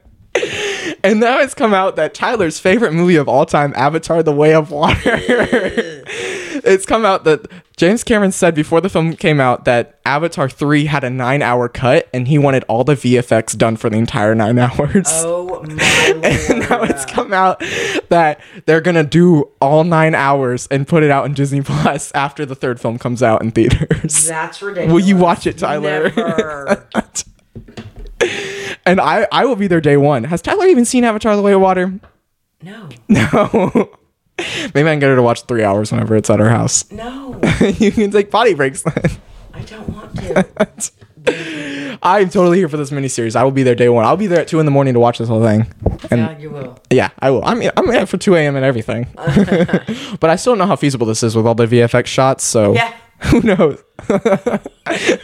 and 1.03 1.19
now 1.19 1.39
it's 1.39 1.53
come 1.53 1.73
out 1.73 1.95
that 1.95 2.13
Tyler's 2.13 2.59
favorite 2.59 2.93
movie 2.93 3.15
of 3.15 3.27
all 3.27 3.45
time, 3.45 3.73
Avatar: 3.75 4.23
The 4.23 4.33
Way 4.33 4.53
of 4.53 4.71
Water. 4.71 6.03
it's 6.67 6.85
come 6.85 7.05
out 7.05 7.23
that 7.23 7.47
James 7.77 8.03
Cameron 8.03 8.31
said 8.31 8.53
before 8.55 8.81
the 8.81 8.89
film 8.89 9.13
came 9.15 9.39
out 9.39 9.65
that 9.65 9.99
Avatar 10.05 10.49
3 10.49 10.85
had 10.85 11.03
a 11.03 11.09
9-hour 11.09 11.69
cut 11.69 12.07
and 12.13 12.27
he 12.27 12.37
wanted 12.37 12.63
all 12.67 12.83
the 12.83 12.93
VFX 12.95 13.57
done 13.57 13.77
for 13.77 13.89
the 13.89 13.97
entire 13.97 14.35
9 14.35 14.57
hours. 14.59 15.05
Oh 15.07 15.45
my 15.63 16.11
lord. 16.13 16.25
And 16.25 16.59
now 16.69 16.83
it's 16.83 17.05
come 17.05 17.33
out 17.33 17.59
that 18.09 18.39
they're 18.65 18.81
gonna 18.81 19.03
do 19.03 19.49
all 19.61 19.83
nine 19.83 20.13
hours 20.15 20.67
and 20.67 20.87
put 20.87 21.03
it 21.03 21.11
out 21.11 21.25
in 21.25 21.33
Disney 21.33 21.61
Plus 21.61 22.11
after 22.13 22.45
the 22.45 22.55
third 22.55 22.79
film 22.79 22.97
comes 22.99 23.23
out 23.23 23.41
in 23.41 23.51
theaters. 23.51 24.27
That's 24.27 24.61
ridiculous. 24.61 24.93
Will 24.93 25.07
you 25.07 25.17
watch 25.17 25.47
it, 25.47 25.57
Tyler? 25.57 26.11
Never. 26.15 26.87
and 28.85 28.99
I, 28.99 29.27
I 29.31 29.45
will 29.45 29.55
be 29.55 29.67
there 29.67 29.81
day 29.81 29.97
one. 29.97 30.23
Has 30.25 30.41
Tyler 30.41 30.65
even 30.65 30.85
seen 30.85 31.03
Avatar: 31.03 31.35
The 31.35 31.41
Way 31.41 31.53
of 31.53 31.61
Water? 31.61 31.99
no. 32.61 32.89
No. 33.07 33.91
Maybe 34.73 34.81
I 34.87 34.93
can 34.93 34.99
get 34.99 35.07
her 35.09 35.15
to 35.15 35.21
watch 35.21 35.43
three 35.43 35.63
hours 35.63 35.91
whenever 35.91 36.15
it's 36.15 36.29
at 36.29 36.39
her 36.39 36.49
house. 36.49 36.89
No. 36.91 37.39
you 37.79 37.91
can 37.91 38.11
take 38.11 38.29
potty 38.31 38.53
breaks 38.53 38.83
then. 38.83 39.11
I 39.53 39.61
don't 39.61 39.89
want 39.89 40.15
to. 40.17 40.91
I'm 42.03 42.29
totally 42.29 42.57
here 42.59 42.69
for 42.69 42.77
this 42.77 42.91
miniseries. 42.91 43.35
I 43.35 43.43
will 43.43 43.51
be 43.51 43.63
there 43.63 43.75
day 43.75 43.89
one. 43.89 44.05
I'll 44.05 44.15
be 44.15 44.27
there 44.27 44.41
at 44.41 44.47
two 44.47 44.59
in 44.59 44.65
the 44.65 44.71
morning 44.71 44.93
to 44.93 44.99
watch 44.99 45.17
this 45.17 45.27
whole 45.27 45.43
thing. 45.43 45.65
And 46.11 46.21
yeah, 46.21 46.37
you 46.37 46.49
will. 46.51 46.79
Yeah, 46.91 47.09
I 47.19 47.31
will. 47.31 47.43
I 47.43 47.55
mean, 47.55 47.71
I'm 47.75 47.89
in 47.89 48.05
for 48.05 48.17
2 48.17 48.35
a.m. 48.35 48.55
and 48.55 48.63
everything. 48.63 49.07
but 49.15 50.29
I 50.29 50.35
still 50.35 50.51
don't 50.53 50.59
know 50.59 50.67
how 50.67 50.75
feasible 50.75 51.07
this 51.07 51.23
is 51.23 51.35
with 51.35 51.45
all 51.47 51.55
the 51.55 51.65
VFX 51.65 52.05
shots. 52.05 52.43
So 52.43 52.73
Yeah. 52.73 52.93
who 53.23 53.41
knows? 53.41 53.83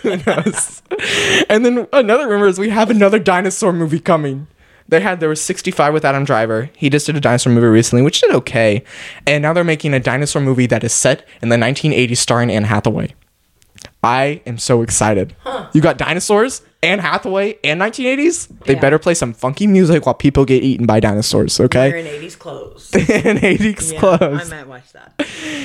who 0.01 0.17
knows? 0.25 0.82
And 1.50 1.63
then 1.65 1.88
another 1.93 2.27
rumor 2.27 2.48
is 2.48 2.60
we 2.60 2.70
have 2.70 2.89
another 2.89 3.20
dinosaur 3.20 3.72
movie 3.72 4.00
coming. 4.00 4.48
They 4.89 4.99
had 4.99 5.19
there 5.19 5.29
was 5.29 5.41
65 5.41 5.93
with 5.93 6.05
Adam 6.05 6.23
Driver. 6.25 6.69
He 6.75 6.89
just 6.89 7.05
did 7.05 7.15
a 7.15 7.19
dinosaur 7.21 7.51
movie 7.53 7.67
recently, 7.67 8.03
which 8.03 8.21
did 8.21 8.31
okay. 8.31 8.83
And 9.25 9.41
now 9.41 9.53
they're 9.53 9.63
making 9.63 9.93
a 9.93 9.99
dinosaur 9.99 10.41
movie 10.41 10.65
that 10.67 10.83
is 10.83 10.93
set 10.93 11.27
in 11.41 11.49
the 11.49 11.55
1980s, 11.55 12.17
starring 12.17 12.51
Anne 12.51 12.65
Hathaway. 12.65 13.13
I 14.03 14.41
am 14.45 14.57
so 14.57 14.81
excited. 14.81 15.35
You 15.73 15.79
got 15.81 15.97
dinosaurs, 15.97 16.61
Anne 16.81 16.99
Hathaway, 16.99 17.57
and 17.63 17.79
1980s. 17.81 18.47
They 18.65 18.73
Yeah. 18.73 18.79
better 18.81 18.99
play 18.99 19.13
some 19.13 19.33
funky 19.33 19.65
music 19.65 20.05
while 20.05 20.13
people 20.13 20.43
get 20.45 20.61
eaten 20.63 20.85
by 20.85 20.99
dinosaurs, 20.99 21.59
okay? 21.59 21.89
We're 21.89 21.97
in 21.97 22.07
80s 22.07 22.35
clothes. 22.37 22.89
and 22.93 23.39
80s 23.41 23.93
Yeah, 23.93 23.99
clothes. 23.99 24.51
I 24.51 24.55
might 24.57 24.67
watch 24.67 24.91
that. 24.91 25.13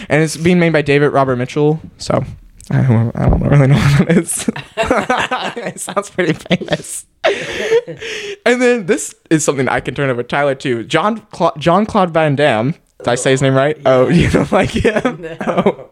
and 0.09 0.23
it's 0.23 0.37
being 0.37 0.61
made 0.61 0.73
by 0.73 0.83
David 0.83 1.09
Robert 1.09 1.37
Mitchell. 1.37 1.81
So 1.99 2.23
I 2.71 2.83
don't, 2.83 3.17
I 3.17 3.29
don't 3.29 3.43
really 3.43 3.67
know 3.67 3.75
what 3.77 4.09
that 4.09 4.17
is. 4.17 4.49
it 5.75 5.81
sounds 5.81 6.11
pretty 6.11 6.33
famous. 6.35 7.07
And 7.25 8.61
then 8.63 8.87
this 8.87 9.15
is 9.31 9.45
something 9.45 9.69
I 9.69 9.81
can 9.81 9.95
turn 9.95 10.11
over 10.11 10.23
Tyler 10.23 10.55
to. 10.57 10.85
John 10.85 11.21
Cla- 11.31 11.53
John 11.59 11.87
Claude 11.87 12.11
Van 12.11 12.37
Damme. 12.37 12.75
Did 12.99 13.09
I 13.09 13.15
say 13.15 13.31
his 13.31 13.43
name 13.43 13.55
right? 13.55 13.79
Oh, 13.87 14.09
you 14.09 14.31
don't 14.31 14.51
like 14.51 14.71
him? 14.71 15.23
No. 15.23 15.39
Oh. 15.47 15.91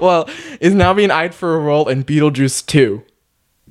Well, 0.00 0.28
is 0.60 0.74
now 0.74 0.94
being 0.94 1.10
eyed 1.10 1.34
for 1.34 1.54
a 1.54 1.58
role 1.58 1.88
in 1.88 2.04
Beetlejuice 2.04 2.64
2. 2.66 3.02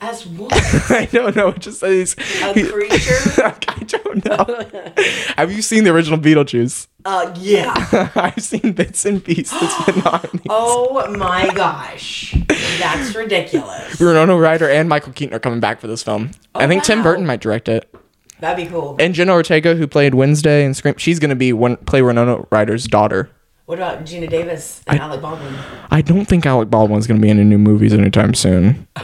As 0.01 0.25
what? 0.27 0.51
I 0.91 1.05
don't 1.11 1.35
know. 1.35 1.49
It 1.49 1.59
just 1.59 1.79
says 1.79 2.15
A 2.41 2.53
he- 2.53 2.67
creature? 2.69 3.15
I 3.67 3.83
don't 3.87 4.25
know. 4.25 4.93
Have 5.37 5.51
you 5.51 5.61
seen 5.61 5.83
the 5.83 5.91
original 5.91 6.19
Beetlejuice? 6.19 6.87
Uh, 7.05 7.33
yeah. 7.39 7.73
I've 8.15 8.41
seen 8.43 8.73
bits 8.73 9.05
and 9.05 9.23
pieces, 9.23 9.57
but 9.85 9.95
not. 10.03 10.29
Oh 10.49 11.07
my 11.17 11.49
gosh. 11.53 12.35
That's 12.79 13.15
ridiculous. 13.15 13.99
Winona 13.99 14.35
Ryder 14.37 14.69
and 14.69 14.87
Michael 14.89 15.13
Keaton 15.13 15.33
are 15.35 15.39
coming 15.39 15.59
back 15.59 15.79
for 15.79 15.87
this 15.87 16.03
film. 16.03 16.31
I 16.55 16.67
think 16.67 16.83
Tim. 16.83 17.01
Burton 17.03 17.25
might 17.25 17.39
direct 17.41 17.67
it. 17.69 17.93
That'd 18.39 18.63
be 18.65 18.69
cool. 18.71 18.95
And 18.99 19.13
Jenna 19.15 19.31
Ortega, 19.33 19.75
who 19.75 19.87
played 19.87 20.13
Wednesday 20.13 20.63
in 20.63 20.73
Scream, 20.73 20.95
she's 20.97 21.17
going 21.19 21.29
to 21.31 21.35
be 21.35 21.53
one 21.53 21.77
play 21.77 22.01
Winona 22.01 22.45
Ryder's 22.51 22.85
daughter. 22.85 23.29
What 23.67 23.79
about 23.79 24.05
Geena 24.05 24.29
Davis 24.29 24.81
and 24.87 24.97
Alec 24.97 25.21
Baldwin? 25.21 25.53
I 25.91 26.01
don't 26.01 26.23
think 26.23 26.45
Alec 26.45 26.69
Baldwin's 26.69 27.05
going 27.05 27.19
to 27.19 27.21
be 27.21 27.29
in 27.29 27.37
any 27.37 27.49
new 27.49 27.57
movies 27.57 27.93
anytime 27.93 28.33
soon. 28.33 28.87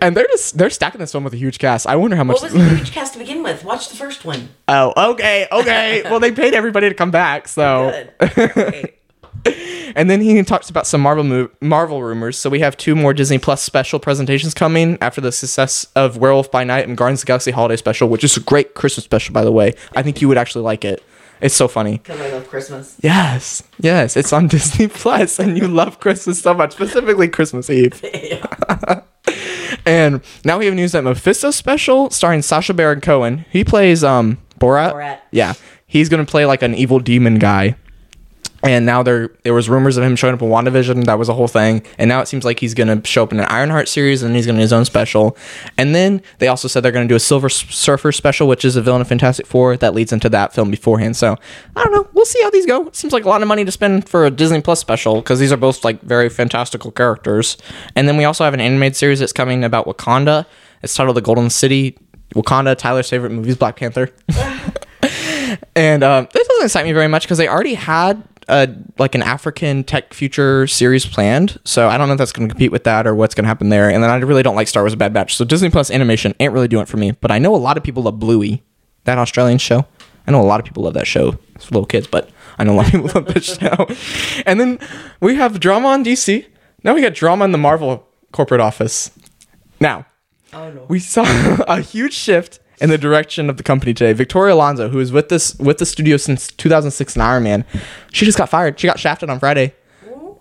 and 0.00 0.16
they're 0.16 0.26
just 0.28 0.56
they're 0.56 0.70
stacking 0.70 0.98
this 0.98 1.12
film 1.12 1.24
with 1.24 1.34
a 1.34 1.36
huge 1.36 1.58
cast. 1.58 1.86
I 1.86 1.96
wonder 1.96 2.16
how 2.16 2.24
much. 2.24 2.36
What 2.36 2.44
was 2.44 2.54
the 2.54 2.74
huge 2.74 2.92
cast 2.92 3.12
to 3.12 3.18
begin 3.18 3.42
with? 3.42 3.64
Watch 3.64 3.90
the 3.90 3.96
first 3.96 4.24
one. 4.24 4.48
oh, 4.66 5.10
okay, 5.12 5.46
okay. 5.52 6.00
well, 6.04 6.20
they 6.20 6.32
paid 6.32 6.54
everybody 6.54 6.88
to 6.88 6.94
come 6.94 7.10
back, 7.10 7.48
so. 7.48 8.06
Good. 8.18 8.54
Great. 8.54 8.94
And 9.96 10.08
then 10.08 10.20
he 10.20 10.40
talks 10.44 10.70
about 10.70 10.86
some 10.86 11.00
Marvel 11.00 11.24
mo- 11.24 11.50
Marvel 11.60 12.00
rumors. 12.00 12.38
So 12.38 12.48
we 12.48 12.60
have 12.60 12.76
two 12.76 12.94
more 12.94 13.12
Disney 13.12 13.38
Plus 13.38 13.60
special 13.60 13.98
presentations 13.98 14.54
coming 14.54 14.96
after 15.00 15.20
the 15.20 15.32
success 15.32 15.84
of 15.96 16.16
Werewolf 16.16 16.48
by 16.48 16.62
Night 16.62 16.86
and 16.86 16.96
Guardians 16.96 17.22
of 17.22 17.26
the 17.26 17.30
Galaxy 17.30 17.50
Holiday 17.50 17.74
Special, 17.76 18.08
which 18.08 18.22
is 18.22 18.36
a 18.36 18.40
great 18.40 18.74
Christmas 18.74 19.04
special, 19.04 19.32
by 19.32 19.42
the 19.42 19.50
way. 19.50 19.74
I 19.96 20.02
think 20.02 20.20
you 20.20 20.28
would 20.28 20.38
actually 20.38 20.62
like 20.62 20.84
it. 20.84 21.02
It's 21.40 21.56
so 21.56 21.66
funny. 21.66 21.98
Because 21.98 22.20
I 22.20 22.28
love 22.30 22.48
Christmas. 22.48 22.96
Yes, 23.00 23.64
yes, 23.80 24.16
it's 24.16 24.32
on 24.32 24.46
Disney 24.54 24.86
Plus, 24.86 25.40
and 25.40 25.58
you 25.58 25.66
love 25.66 25.98
Christmas 25.98 26.40
so 26.40 26.54
much, 26.54 26.72
specifically 26.72 27.26
Christmas 27.28 27.68
Eve. 27.68 28.00
And 29.86 30.20
now 30.44 30.58
we 30.58 30.66
have 30.66 30.74
news 30.74 30.92
that 30.92 31.04
Mephisto 31.04 31.50
special 31.50 32.10
starring 32.10 32.42
Sacha 32.42 32.74
Baron 32.74 33.00
Cohen. 33.00 33.44
He 33.50 33.64
plays 33.64 34.04
um 34.04 34.38
Borat. 34.58 34.92
Borat. 34.92 35.18
Yeah, 35.30 35.54
he's 35.86 36.08
gonna 36.08 36.26
play 36.26 36.44
like 36.44 36.62
an 36.62 36.74
evil 36.74 36.98
demon 36.98 37.38
guy. 37.38 37.76
And 38.62 38.84
now 38.84 39.02
there 39.02 39.30
there 39.42 39.54
was 39.54 39.68
rumors 39.68 39.96
of 39.96 40.04
him 40.04 40.16
showing 40.16 40.34
up 40.34 40.42
in 40.42 40.48
WandaVision. 40.48 41.04
That 41.06 41.18
was 41.18 41.28
a 41.28 41.34
whole 41.34 41.48
thing. 41.48 41.82
And 41.98 42.08
now 42.08 42.20
it 42.20 42.28
seems 42.28 42.44
like 42.44 42.60
he's 42.60 42.74
gonna 42.74 43.04
show 43.06 43.22
up 43.22 43.32
in 43.32 43.40
an 43.40 43.46
Ironheart 43.46 43.88
series, 43.88 44.22
and 44.22 44.36
he's 44.36 44.46
gonna 44.46 44.60
his 44.60 44.72
own 44.72 44.84
special. 44.84 45.36
And 45.78 45.94
then 45.94 46.20
they 46.38 46.48
also 46.48 46.68
said 46.68 46.82
they're 46.82 46.92
gonna 46.92 47.08
do 47.08 47.14
a 47.14 47.20
Silver 47.20 47.48
Surfer 47.48 48.12
special, 48.12 48.48
which 48.48 48.64
is 48.64 48.76
a 48.76 48.82
villain 48.82 49.00
of 49.00 49.08
Fantastic 49.08 49.46
Four 49.46 49.76
that 49.78 49.94
leads 49.94 50.12
into 50.12 50.28
that 50.28 50.52
film 50.52 50.70
beforehand. 50.70 51.16
So 51.16 51.36
I 51.76 51.84
don't 51.84 51.92
know. 51.92 52.08
We'll 52.12 52.26
see 52.26 52.42
how 52.42 52.50
these 52.50 52.66
go. 52.66 52.90
Seems 52.92 53.12
like 53.12 53.24
a 53.24 53.28
lot 53.28 53.40
of 53.42 53.48
money 53.48 53.64
to 53.64 53.72
spend 53.72 54.08
for 54.08 54.26
a 54.26 54.30
Disney 54.30 54.60
Plus 54.60 54.78
special 54.80 55.16
because 55.16 55.38
these 55.38 55.52
are 55.52 55.56
both 55.56 55.84
like 55.84 56.02
very 56.02 56.28
fantastical 56.28 56.90
characters. 56.90 57.56
And 57.96 58.06
then 58.06 58.16
we 58.16 58.24
also 58.24 58.44
have 58.44 58.54
an 58.54 58.60
animated 58.60 58.96
series 58.96 59.20
that's 59.20 59.32
coming 59.32 59.64
about 59.64 59.86
Wakanda. 59.86 60.44
It's 60.82 60.94
titled 60.94 61.16
The 61.16 61.22
Golden 61.22 61.50
City. 61.50 61.98
Wakanda, 62.34 62.76
Tyler's 62.76 63.08
favorite 63.08 63.30
movie 63.30 63.50
is 63.50 63.56
Black 63.56 63.76
Panther. 63.76 64.10
and 65.74 66.02
um, 66.02 66.28
this 66.32 66.46
doesn't 66.46 66.64
excite 66.64 66.84
me 66.84 66.92
very 66.92 67.08
much 67.08 67.22
because 67.24 67.38
they 67.38 67.48
already 67.48 67.74
had 67.74 68.22
a 68.50 68.68
like 68.98 69.14
an 69.14 69.22
African 69.22 69.84
tech 69.84 70.12
future 70.12 70.66
series 70.66 71.06
planned. 71.06 71.58
So 71.64 71.88
I 71.88 71.96
don't 71.96 72.08
know 72.08 72.14
if 72.14 72.18
that's 72.18 72.32
going 72.32 72.48
to 72.48 72.52
compete 72.52 72.72
with 72.72 72.84
that 72.84 73.06
or 73.06 73.14
what's 73.14 73.34
going 73.34 73.44
to 73.44 73.48
happen 73.48 73.68
there. 73.70 73.88
And 73.88 74.02
then 74.02 74.10
I 74.10 74.16
really 74.16 74.42
don't 74.42 74.56
like 74.56 74.68
Star 74.68 74.82
Wars: 74.82 74.92
A 74.92 74.96
Bad 74.96 75.12
Batch. 75.12 75.36
So 75.36 75.44
Disney 75.44 75.70
Plus 75.70 75.90
animation 75.90 76.34
ain't 76.40 76.52
really 76.52 76.68
doing 76.68 76.82
it 76.82 76.88
for 76.88 76.96
me. 76.96 77.12
But 77.12 77.30
I 77.30 77.38
know 77.38 77.54
a 77.54 77.58
lot 77.58 77.76
of 77.76 77.82
people 77.82 78.02
love 78.02 78.18
Bluey, 78.18 78.62
that 79.04 79.18
Australian 79.18 79.58
show. 79.58 79.86
I 80.26 80.32
know 80.32 80.40
a 80.40 80.44
lot 80.44 80.60
of 80.60 80.66
people 80.66 80.82
love 80.82 80.94
that 80.94 81.06
show. 81.06 81.38
It's 81.54 81.64
for 81.64 81.74
little 81.74 81.86
kids, 81.86 82.06
but 82.06 82.28
I 82.58 82.64
know 82.64 82.74
a 82.74 82.76
lot 82.76 82.86
of 82.86 82.92
people 82.92 83.10
love 83.14 83.26
that 83.32 83.44
show. 83.44 84.42
And 84.46 84.60
then 84.60 84.78
we 85.20 85.36
have 85.36 85.58
drama 85.60 85.88
on 85.88 86.04
DC. 86.04 86.46
Now 86.84 86.94
we 86.94 87.00
got 87.02 87.14
drama 87.14 87.44
in 87.46 87.52
the 87.52 87.58
Marvel 87.58 88.06
corporate 88.32 88.60
office. 88.60 89.10
Now, 89.80 90.06
Oh 90.52 90.70
no. 90.70 90.84
we 90.88 90.98
saw 90.98 91.24
a 91.68 91.80
huge 91.80 92.12
shift 92.12 92.60
in 92.80 92.90
the 92.90 92.98
direction 92.98 93.50
of 93.50 93.56
the 93.56 93.62
company 93.62 93.92
today. 93.94 94.12
Victoria 94.12 94.54
Alonso, 94.54 94.88
who 94.88 94.98
is 94.98 95.12
with 95.12 95.28
this 95.28 95.54
with 95.56 95.78
the 95.78 95.86
studio 95.86 96.16
since 96.16 96.50
2006 96.52 97.16
in 97.16 97.22
Iron 97.22 97.42
Man, 97.42 97.64
she 98.12 98.24
just 98.24 98.38
got 98.38 98.48
fired. 98.48 98.78
She 98.78 98.86
got 98.86 98.98
shafted 98.98 99.30
on 99.30 99.38
Friday. 99.38 99.74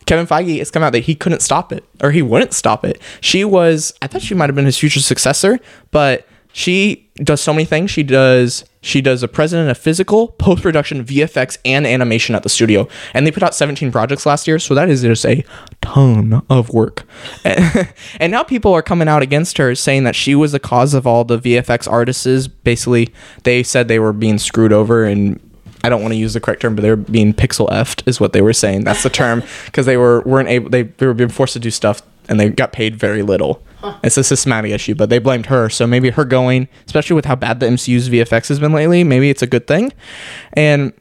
Kevin 0.05 0.25
Feige 0.25 0.57
has 0.57 0.71
come 0.71 0.81
out 0.81 0.91
that 0.93 1.01
he 1.01 1.13
couldn't 1.13 1.41
stop 1.41 1.71
it, 1.71 1.83
or 2.01 2.09
he 2.11 2.23
wouldn't 2.23 2.53
stop 2.53 2.83
it. 2.83 2.99
She 3.21 3.45
was, 3.45 3.93
I 4.01 4.07
thought 4.07 4.23
she 4.23 4.33
might 4.33 4.49
have 4.49 4.55
been 4.55 4.65
his 4.65 4.77
future 4.77 5.01
successor, 5.01 5.59
but 5.91 6.25
she 6.51 7.07
does 7.17 7.41
so 7.41 7.53
many 7.53 7.65
things. 7.65 7.91
She 7.91 8.01
does, 8.01 8.65
she 8.81 9.01
does 9.01 9.23
a 9.23 9.27
president 9.27 9.69
of 9.69 9.77
physical, 9.77 10.29
post 10.29 10.63
production, 10.63 11.03
VFX, 11.03 11.57
and 11.65 11.85
animation 11.85 12.35
at 12.35 12.43
the 12.43 12.49
studio, 12.49 12.87
and 13.13 13.27
they 13.27 13.31
put 13.31 13.43
out 13.43 13.53
17 13.53 13.91
projects 13.91 14.25
last 14.25 14.47
year, 14.47 14.59
so 14.59 14.73
that 14.73 14.89
is 14.89 15.01
just 15.01 15.25
a 15.25 15.43
ton 15.81 16.41
of 16.49 16.69
work. 16.69 17.03
and 17.43 18.31
now 18.31 18.43
people 18.43 18.73
are 18.73 18.81
coming 18.81 19.07
out 19.07 19.21
against 19.21 19.57
her, 19.57 19.75
saying 19.75 20.03
that 20.05 20.15
she 20.15 20.35
was 20.35 20.51
the 20.53 20.59
cause 20.59 20.93
of 20.93 21.05
all 21.05 21.23
the 21.23 21.39
VFX 21.39 21.91
artists. 21.91 22.47
Basically, 22.47 23.13
they 23.43 23.63
said 23.63 23.87
they 23.87 23.99
were 23.99 24.13
being 24.13 24.37
screwed 24.37 24.73
over 24.73 25.03
and 25.03 25.39
I 25.83 25.89
don't 25.89 26.01
want 26.01 26.13
to 26.13 26.17
use 26.17 26.33
the 26.33 26.41
correct 26.41 26.61
term, 26.61 26.75
but 26.75 26.81
they 26.81 26.89
were 26.89 26.95
being 26.97 27.33
pixel 27.33 27.69
effed, 27.69 28.05
is 28.07 28.19
what 28.19 28.33
they 28.33 28.41
were 28.41 28.53
saying. 28.53 28.83
That's 28.83 29.03
the 29.03 29.09
term 29.09 29.43
because 29.65 29.85
they 29.85 29.97
were 29.97 30.21
weren't 30.21 30.49
able. 30.49 30.69
They, 30.69 30.83
they 30.83 31.05
were 31.05 31.13
being 31.13 31.29
forced 31.29 31.53
to 31.53 31.59
do 31.59 31.71
stuff 31.71 32.01
and 32.27 32.39
they 32.39 32.49
got 32.49 32.71
paid 32.71 32.95
very 32.95 33.21
little. 33.23 33.63
It's 34.03 34.17
a 34.17 34.23
systematic 34.23 34.71
issue, 34.71 34.95
but 34.95 35.09
they 35.09 35.19
blamed 35.19 35.47
her. 35.47 35.69
So 35.69 35.87
maybe 35.87 36.09
her 36.09 36.25
going, 36.25 36.67
especially 36.85 37.15
with 37.15 37.25
how 37.25 37.35
bad 37.35 37.59
the 37.59 37.67
MCU's 37.67 38.09
VFX 38.09 38.49
has 38.49 38.59
been 38.59 38.73
lately, 38.73 39.03
maybe 39.03 39.29
it's 39.29 39.41
a 39.41 39.47
good 39.47 39.67
thing. 39.67 39.91
And 40.53 40.93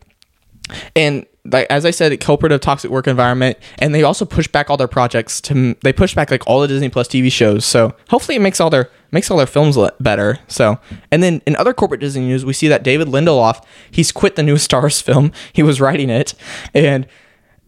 and 0.95 1.27
like 1.51 1.67
as 1.71 1.85
I 1.85 1.91
said, 1.91 2.19
culprit 2.21 2.53
of 2.53 2.61
toxic 2.61 2.91
work 2.91 3.07
environment, 3.07 3.59
and 3.79 3.95
they 3.95 4.03
also 4.03 4.25
push 4.25 4.49
back 4.49 4.71
all 4.71 4.77
their 4.77 4.89
projects 4.89 5.41
to 5.43 5.75
they 5.83 5.93
push 5.93 6.15
back 6.15 6.31
like 6.31 6.47
all 6.47 6.61
the 6.61 6.69
Disney 6.69 6.89
Plus 6.89 7.09
TV 7.09 7.33
shows. 7.33 7.65
So 7.65 7.95
hopefully 8.11 8.37
it 8.37 8.41
makes 8.41 8.61
all 8.61 8.71
their 8.71 8.91
makes 9.11 9.31
all 9.31 9.39
their 9.39 9.47
films 9.47 9.79
better. 10.01 10.39
So 10.49 10.79
and 11.11 11.23
then 11.23 11.43
in 11.47 11.57
other 11.57 11.73
corporate 11.73 12.01
Disney 12.01 12.27
news, 12.27 12.45
we 12.45 12.53
see 12.53 12.69
that 12.69 12.83
David 12.83 13.09
Lindelof 13.09 13.65
he's 13.91 14.13
quit 14.13 14.37
the 14.37 14.43
new 14.43 14.59
Stars 14.69 15.01
film. 15.01 15.33
He 15.53 15.63
was 15.63 15.81
writing 15.81 16.11
it, 16.11 16.35
and 16.75 17.07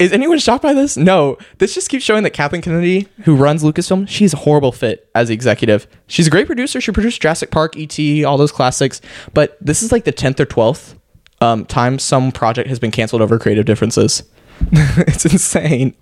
is 0.00 0.12
anyone 0.12 0.38
shocked 0.38 0.62
by 0.62 0.72
this? 0.72 0.96
No. 0.96 1.36
This 1.58 1.74
just 1.74 1.90
keeps 1.90 2.02
showing 2.02 2.22
that 2.24 2.30
Kathleen 2.30 2.62
Kennedy, 2.62 3.06
who 3.24 3.36
runs 3.36 3.62
Lucasfilm, 3.62 4.08
she's 4.08 4.32
a 4.32 4.38
horrible 4.38 4.72
fit 4.72 5.08
as 5.14 5.28
executive. 5.28 5.86
She's 6.06 6.26
a 6.26 6.30
great 6.30 6.46
producer. 6.46 6.80
She 6.80 6.90
produced 6.90 7.20
Jurassic 7.20 7.50
Park, 7.50 7.76
E.T., 7.76 8.24
all 8.24 8.38
those 8.38 8.50
classics. 8.50 9.00
But 9.34 9.58
this 9.60 9.82
is 9.82 9.92
like 9.92 10.04
the 10.04 10.12
10th 10.12 10.40
or 10.40 10.46
12th 10.46 10.96
um, 11.42 11.66
time 11.66 11.98
some 11.98 12.32
project 12.32 12.68
has 12.68 12.78
been 12.78 12.90
canceled 12.90 13.22
over 13.22 13.38
creative 13.38 13.66
differences. 13.66 14.22
it's 14.72 15.26
insane. 15.26 15.94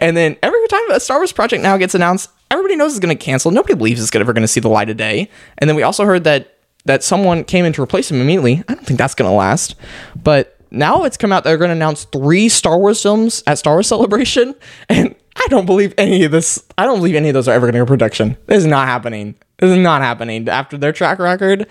And 0.00 0.16
then 0.16 0.36
every 0.42 0.68
time 0.68 0.90
a 0.90 1.00
Star 1.00 1.18
Wars 1.18 1.32
project 1.32 1.62
now 1.62 1.76
gets 1.76 1.94
announced, 1.94 2.30
everybody 2.50 2.76
knows 2.76 2.92
it's 2.92 3.00
going 3.00 3.16
to 3.16 3.24
cancel. 3.24 3.50
Nobody 3.50 3.74
believes 3.74 4.02
it's 4.02 4.14
ever 4.14 4.32
going 4.32 4.42
to 4.42 4.48
see 4.48 4.60
the 4.60 4.68
light 4.68 4.90
of 4.90 4.96
day. 4.96 5.30
And 5.58 5.68
then 5.68 5.76
we 5.76 5.82
also 5.82 6.04
heard 6.04 6.24
that 6.24 6.54
that 6.84 7.02
someone 7.02 7.44
came 7.44 7.66
in 7.66 7.72
to 7.74 7.82
replace 7.82 8.10
him 8.10 8.20
immediately. 8.20 8.62
I 8.68 8.74
don't 8.74 8.86
think 8.86 8.98
that's 8.98 9.14
going 9.14 9.30
to 9.30 9.34
last. 9.34 9.74
But 10.16 10.57
now 10.70 11.04
it's 11.04 11.16
come 11.16 11.32
out 11.32 11.44
they're 11.44 11.56
going 11.56 11.68
to 11.68 11.76
announce 11.76 12.04
three 12.04 12.48
Star 12.48 12.78
Wars 12.78 13.02
films 13.02 13.42
at 13.46 13.58
Star 13.58 13.74
Wars 13.74 13.88
Celebration, 13.88 14.54
and 14.88 15.14
I 15.36 15.46
don't 15.48 15.66
believe 15.66 15.94
any 15.98 16.24
of 16.24 16.32
this. 16.32 16.62
I 16.76 16.84
don't 16.84 16.98
believe 16.98 17.14
any 17.14 17.28
of 17.28 17.34
those 17.34 17.48
are 17.48 17.54
ever 17.54 17.66
going 17.66 17.74
to 17.74 17.80
go 17.80 17.86
production. 17.86 18.36
This 18.46 18.58
is 18.58 18.66
not 18.66 18.88
happening. 18.88 19.34
This 19.58 19.70
is 19.70 19.78
not 19.78 20.02
happening 20.02 20.48
after 20.48 20.76
their 20.76 20.92
track 20.92 21.18
record. 21.18 21.66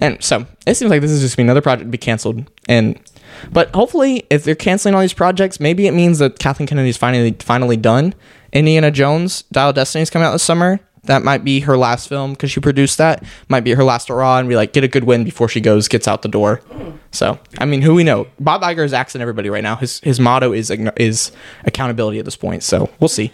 And 0.00 0.22
so 0.22 0.46
it 0.66 0.74
seems 0.74 0.90
like 0.90 1.00
this 1.00 1.10
is 1.10 1.20
just 1.20 1.38
another 1.38 1.60
project 1.60 1.86
to 1.86 1.90
be 1.90 1.98
canceled. 1.98 2.50
And 2.68 3.00
but 3.52 3.74
hopefully, 3.74 4.24
if 4.30 4.44
they're 4.44 4.54
canceling 4.54 4.94
all 4.94 5.00
these 5.00 5.12
projects, 5.12 5.60
maybe 5.60 5.86
it 5.86 5.92
means 5.92 6.18
that 6.18 6.38
Kathleen 6.38 6.66
Kennedy's 6.66 6.96
finally 6.96 7.36
finally 7.40 7.76
done. 7.76 8.14
Indiana 8.52 8.90
Jones, 8.90 9.42
Dial 9.52 9.72
Destiny 9.72 10.02
is 10.02 10.10
coming 10.10 10.26
out 10.26 10.32
this 10.32 10.42
summer. 10.42 10.80
That 11.04 11.22
might 11.22 11.44
be 11.44 11.60
her 11.60 11.76
last 11.76 12.08
film 12.08 12.32
because 12.32 12.50
she 12.50 12.60
produced 12.60 12.98
that. 12.98 13.22
Might 13.48 13.60
be 13.64 13.72
her 13.74 13.84
last 13.84 14.08
hurrah, 14.08 14.38
and 14.38 14.48
we 14.48 14.56
like 14.56 14.72
get 14.72 14.84
a 14.84 14.88
good 14.88 15.04
win 15.04 15.24
before 15.24 15.48
she 15.48 15.60
goes 15.60 15.86
gets 15.88 16.08
out 16.08 16.22
the 16.22 16.28
door. 16.28 16.60
So 17.10 17.38
I 17.58 17.64
mean, 17.66 17.82
who 17.82 17.94
we 17.94 18.04
know? 18.04 18.26
Bob 18.40 18.62
Iger 18.62 18.84
is 18.84 18.92
axing 18.92 19.20
everybody 19.20 19.50
right 19.50 19.62
now. 19.62 19.76
His 19.76 20.00
his 20.00 20.18
motto 20.18 20.52
is 20.52 20.70
is 20.96 21.32
accountability 21.64 22.18
at 22.18 22.24
this 22.24 22.36
point. 22.36 22.62
So 22.62 22.90
we'll 23.00 23.08
see. 23.08 23.32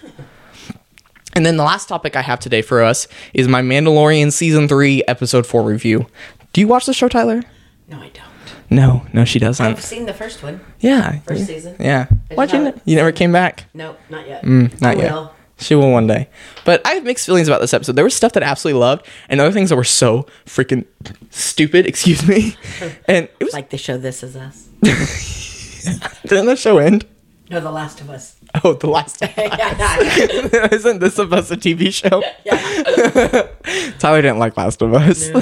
And 1.36 1.46
then 1.46 1.56
the 1.56 1.62
last 1.62 1.88
topic 1.88 2.16
I 2.16 2.22
have 2.22 2.40
today 2.40 2.60
for 2.60 2.82
us 2.82 3.06
is 3.34 3.46
my 3.46 3.62
Mandalorian 3.62 4.32
season 4.32 4.66
three 4.66 5.04
episode 5.06 5.46
four 5.46 5.62
review. 5.62 6.06
Do 6.52 6.60
you 6.60 6.66
watch 6.66 6.86
the 6.86 6.92
show, 6.92 7.08
Tyler? 7.08 7.42
No, 7.88 7.98
I 7.98 8.08
don't. 8.08 8.24
No, 8.68 9.06
no, 9.12 9.24
she 9.24 9.38
doesn't. 9.38 9.64
I've 9.64 9.80
seen 9.82 10.06
the 10.06 10.14
first 10.14 10.42
one. 10.42 10.60
yeah, 10.80 11.18
First 11.20 11.46
season. 11.46 11.76
Yeah. 11.78 12.06
I 12.30 12.34
Why'd 12.34 12.52
you? 12.52 12.62
ne- 12.64 12.72
You 12.84 12.96
never 12.96 13.12
came 13.12 13.32
back. 13.32 13.64
No, 13.74 13.96
not 14.08 14.26
yet. 14.28 14.42
Mm, 14.44 14.80
not 14.80 14.96
I 14.96 15.00
yet. 15.02 15.12
will. 15.12 15.32
She 15.60 15.74
will 15.74 15.90
one 15.92 16.06
day. 16.06 16.28
But 16.64 16.84
I 16.86 16.94
have 16.94 17.04
mixed 17.04 17.26
feelings 17.26 17.46
about 17.46 17.60
this 17.60 17.74
episode. 17.74 17.94
There 17.94 18.04
was 18.04 18.14
stuff 18.14 18.32
that 18.32 18.42
I 18.42 18.46
absolutely 18.46 18.80
loved, 18.80 19.06
and 19.28 19.40
other 19.40 19.52
things 19.52 19.68
that 19.68 19.76
were 19.76 19.84
so 19.84 20.26
freaking 20.46 20.86
stupid. 21.30 21.86
Excuse 21.90 22.26
me. 22.26 22.56
And 23.06 23.28
it 23.38 23.44
was 23.44 23.52
Like 23.52 23.70
the 23.70 23.78
show 23.78 23.98
This 23.98 24.22
Is 24.22 24.36
Us. 24.36 24.68
didn't 26.26 26.46
the 26.46 26.56
show 26.56 26.78
end? 26.78 27.06
No, 27.50 27.58
The 27.60 27.70
Last 27.70 28.00
of 28.00 28.10
Us. 28.10 28.36
Oh, 28.64 28.74
the 28.74 28.88
last. 28.88 29.20
Yeah. 29.36 30.68
Isn't 30.72 30.98
this 30.98 31.14
supposed 31.14 31.52
a 31.52 31.56
TV 31.56 31.92
show? 31.92 32.20
yeah. 32.44 33.92
Tyler 33.98 34.22
didn't 34.22 34.38
like 34.38 34.56
Last 34.56 34.82
of 34.82 34.92
Us. 34.92 35.28
No. 35.28 35.40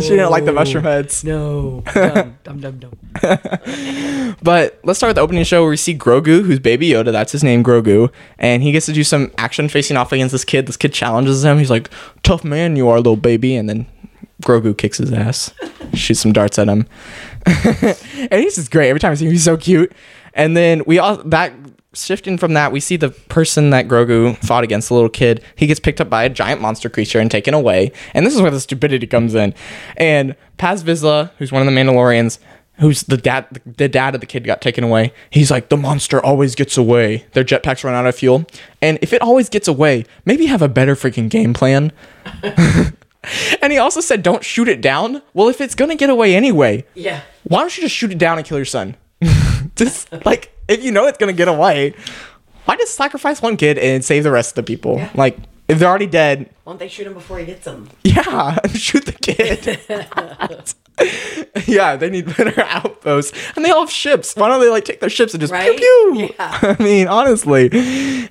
she 0.00 0.10
didn't 0.10 0.30
like 0.30 0.44
the 0.44 0.52
mushroom 0.52 0.82
heads. 0.84 1.22
No. 1.22 1.82
Dum, 1.94 2.38
dum, 2.42 2.60
dum, 2.60 2.78
dum. 2.80 4.36
But 4.42 4.80
let's 4.84 4.98
start 4.98 5.10
with 5.10 5.16
the 5.16 5.20
opening 5.22 5.44
show 5.44 5.62
where 5.62 5.70
we 5.70 5.76
see 5.76 5.96
Grogu, 5.96 6.42
who's 6.44 6.58
Baby 6.58 6.88
Yoda. 6.90 7.12
That's 7.12 7.30
his 7.32 7.44
name, 7.44 7.62
Grogu. 7.62 8.10
And 8.38 8.62
he 8.64 8.72
gets 8.72 8.86
to 8.86 8.92
do 8.92 9.04
some 9.04 9.30
action 9.38 9.68
facing 9.68 9.96
off 9.96 10.10
against 10.12 10.32
this 10.32 10.44
kid. 10.44 10.66
This 10.66 10.76
kid 10.76 10.92
challenges 10.92 11.44
him. 11.44 11.58
He's 11.58 11.70
like, 11.70 11.88
tough 12.22 12.42
man 12.44 12.74
you 12.76 12.88
are, 12.88 12.96
little 12.96 13.16
baby. 13.16 13.54
And 13.56 13.68
then 13.68 13.86
Grogu 14.40 14.76
kicks 14.76 14.98
his 14.98 15.12
ass, 15.12 15.52
shoots 15.94 16.20
some 16.20 16.32
darts 16.32 16.58
at 16.58 16.68
him. 16.68 16.86
and 17.46 18.40
he's 18.40 18.56
just 18.56 18.70
great. 18.70 18.88
Every 18.88 19.00
time 19.00 19.12
I 19.12 19.14
see 19.14 19.26
him, 19.26 19.32
he's 19.32 19.44
so 19.44 19.56
cute. 19.56 19.92
And 20.34 20.56
then 20.56 20.82
we 20.86 20.98
all, 20.98 21.16
that, 21.24 21.52
shifting 21.94 22.38
from 22.38 22.54
that, 22.54 22.72
we 22.72 22.80
see 22.80 22.96
the 22.96 23.10
person 23.10 23.70
that 23.70 23.88
Grogu 23.88 24.36
fought 24.38 24.64
against, 24.64 24.88
the 24.88 24.94
little 24.94 25.08
kid. 25.08 25.42
He 25.56 25.66
gets 25.66 25.80
picked 25.80 26.00
up 26.00 26.08
by 26.08 26.24
a 26.24 26.28
giant 26.28 26.60
monster 26.60 26.88
creature 26.88 27.18
and 27.18 27.30
taken 27.30 27.54
away. 27.54 27.92
And 28.14 28.24
this 28.24 28.34
is 28.34 28.40
where 28.40 28.50
the 28.50 28.60
stupidity 28.60 29.06
comes 29.06 29.34
in. 29.34 29.54
And 29.96 30.36
Paz 30.58 30.84
Vizsla, 30.84 31.30
who's 31.38 31.52
one 31.52 31.66
of 31.66 31.72
the 31.72 31.78
Mandalorians, 31.78 32.38
who's 32.80 33.02
the 33.02 33.16
dad 33.16 33.60
the 33.64 33.88
dad 33.88 34.14
of 34.14 34.20
the 34.20 34.26
kid 34.26 34.44
got 34.44 34.60
taken 34.60 34.82
away 34.82 35.12
he's 35.28 35.50
like 35.50 35.68
the 35.68 35.76
monster 35.76 36.22
always 36.24 36.54
gets 36.54 36.76
away 36.76 37.26
their 37.32 37.44
jetpacks 37.44 37.84
run 37.84 37.94
out 37.94 38.06
of 38.06 38.14
fuel 38.14 38.44
and 38.82 38.98
if 39.02 39.12
it 39.12 39.20
always 39.20 39.48
gets 39.48 39.68
away 39.68 40.04
maybe 40.24 40.46
have 40.46 40.62
a 40.62 40.68
better 40.68 40.94
freaking 40.94 41.28
game 41.28 41.52
plan 41.52 41.92
and 43.62 43.72
he 43.72 43.78
also 43.78 44.00
said 44.00 44.22
don't 44.22 44.44
shoot 44.44 44.68
it 44.68 44.80
down 44.80 45.22
well 45.34 45.48
if 45.48 45.60
it's 45.60 45.74
gonna 45.74 45.94
get 45.96 46.10
away 46.10 46.34
anyway 46.34 46.84
Yeah. 46.94 47.20
why 47.44 47.60
don't 47.60 47.76
you 47.76 47.82
just 47.82 47.94
shoot 47.94 48.10
it 48.12 48.18
down 48.18 48.38
and 48.38 48.46
kill 48.46 48.58
your 48.58 48.64
son 48.64 48.96
just 49.76 50.10
like 50.24 50.52
if 50.68 50.82
you 50.82 50.90
know 50.92 51.06
it's 51.06 51.18
gonna 51.18 51.32
get 51.32 51.48
away 51.48 51.94
why 52.64 52.76
just 52.76 52.94
sacrifice 52.94 53.42
one 53.42 53.56
kid 53.56 53.76
and 53.78 54.04
save 54.04 54.22
the 54.24 54.30
rest 54.30 54.52
of 54.52 54.54
the 54.56 54.62
people 54.62 54.96
Yeah. 54.96 55.10
like 55.14 55.38
if 55.68 55.78
they're 55.78 55.88
already 55.88 56.06
dead 56.06 56.50
Won't 56.64 56.78
they 56.80 56.88
shoot 56.88 57.06
him 57.06 57.14
before 57.14 57.38
he 57.38 57.44
gets 57.46 57.64
them? 57.64 57.88
yeah, 58.02 58.58
shoot 58.74 59.04
the 59.06 59.12
kid. 59.12 59.78
yeah, 61.66 61.96
they 61.96 62.10
need 62.10 62.26
better 62.36 62.60
outposts. 62.62 63.32
And 63.56 63.64
they 63.64 63.70
all 63.70 63.82
have 63.82 63.90
ships. 63.90 64.34
Why 64.34 64.48
don't 64.48 64.60
they 64.60 64.68
like 64.68 64.84
take 64.84 65.00
their 65.00 65.08
ships 65.10 65.32
and 65.32 65.40
just 65.40 65.52
Right? 65.52 65.76
pew 65.76 66.12
pew? 66.14 66.34
Yeah. 66.38 66.58
I 66.78 66.82
mean, 66.82 67.08
honestly. 67.08 67.70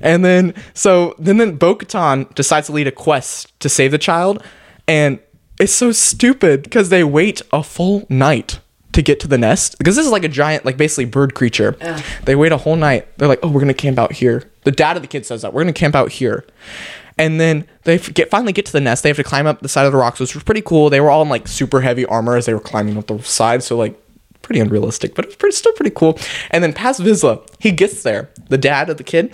And 0.01 0.23
then 0.25 0.53
so 0.73 1.15
then 1.17 1.37
then 1.37 1.55
Bo 1.55 1.75
Katan 1.75 2.33
decides 2.35 2.67
to 2.67 2.73
lead 2.73 2.87
a 2.87 2.91
quest 2.91 3.57
to 3.61 3.69
save 3.69 3.91
the 3.91 3.97
child. 3.97 4.43
And 4.89 5.19
it's 5.59 5.73
so 5.73 5.91
stupid 5.91 6.63
because 6.63 6.89
they 6.89 7.03
wait 7.03 7.41
a 7.51 7.61
full 7.63 8.05
night 8.09 8.59
to 8.93 9.01
get 9.01 9.19
to 9.19 9.27
the 9.27 9.37
nest. 9.37 9.77
Because 9.77 9.95
this 9.95 10.05
is 10.05 10.11
like 10.11 10.23
a 10.23 10.29
giant, 10.29 10.65
like 10.65 10.77
basically 10.77 11.05
bird 11.05 11.35
creature. 11.35 11.77
Yeah. 11.79 12.01
They 12.25 12.35
wait 12.35 12.51
a 12.51 12.57
whole 12.57 12.75
night. 12.75 13.07
They're 13.17 13.27
like, 13.27 13.39
oh, 13.43 13.49
we're 13.49 13.61
gonna 13.61 13.73
camp 13.73 13.99
out 13.99 14.13
here. 14.13 14.49
The 14.63 14.71
dad 14.71 14.95
of 14.95 15.01
the 15.01 15.07
kid 15.07 15.25
says 15.25 15.41
that 15.43 15.53
we're 15.53 15.61
gonna 15.61 15.73
camp 15.73 15.95
out 15.95 16.11
here, 16.11 16.45
and 17.17 17.39
then 17.39 17.67
they 17.83 17.97
get 17.97 18.29
finally 18.29 18.53
get 18.53 18.65
to 18.67 18.71
the 18.71 18.81
nest. 18.81 19.03
They 19.03 19.09
have 19.09 19.17
to 19.17 19.23
climb 19.23 19.47
up 19.47 19.61
the 19.61 19.69
side 19.69 19.85
of 19.85 19.91
the 19.91 19.97
rocks, 19.97 20.19
which 20.19 20.33
was 20.33 20.43
pretty 20.43 20.61
cool. 20.61 20.89
They 20.89 21.01
were 21.01 21.11
all 21.11 21.21
in 21.21 21.29
like 21.29 21.47
super 21.47 21.81
heavy 21.81 22.05
armor 22.05 22.35
as 22.35 22.45
they 22.45 22.53
were 22.53 22.59
climbing 22.59 22.97
up 22.97 23.07
the 23.07 23.19
side, 23.19 23.63
so 23.63 23.77
like 23.77 23.99
pretty 24.41 24.59
unrealistic, 24.59 25.13
but 25.13 25.25
it's 25.25 25.35
pretty, 25.35 25.55
still 25.55 25.73
pretty 25.73 25.91
cool. 25.91 26.17
And 26.49 26.63
then 26.63 26.73
Paz 26.73 26.99
Vizsla, 26.99 27.47
he 27.59 27.71
gets 27.71 28.03
there, 28.03 28.29
the 28.47 28.57
dad 28.57 28.89
of 28.89 28.97
the 28.97 29.03
kid, 29.03 29.33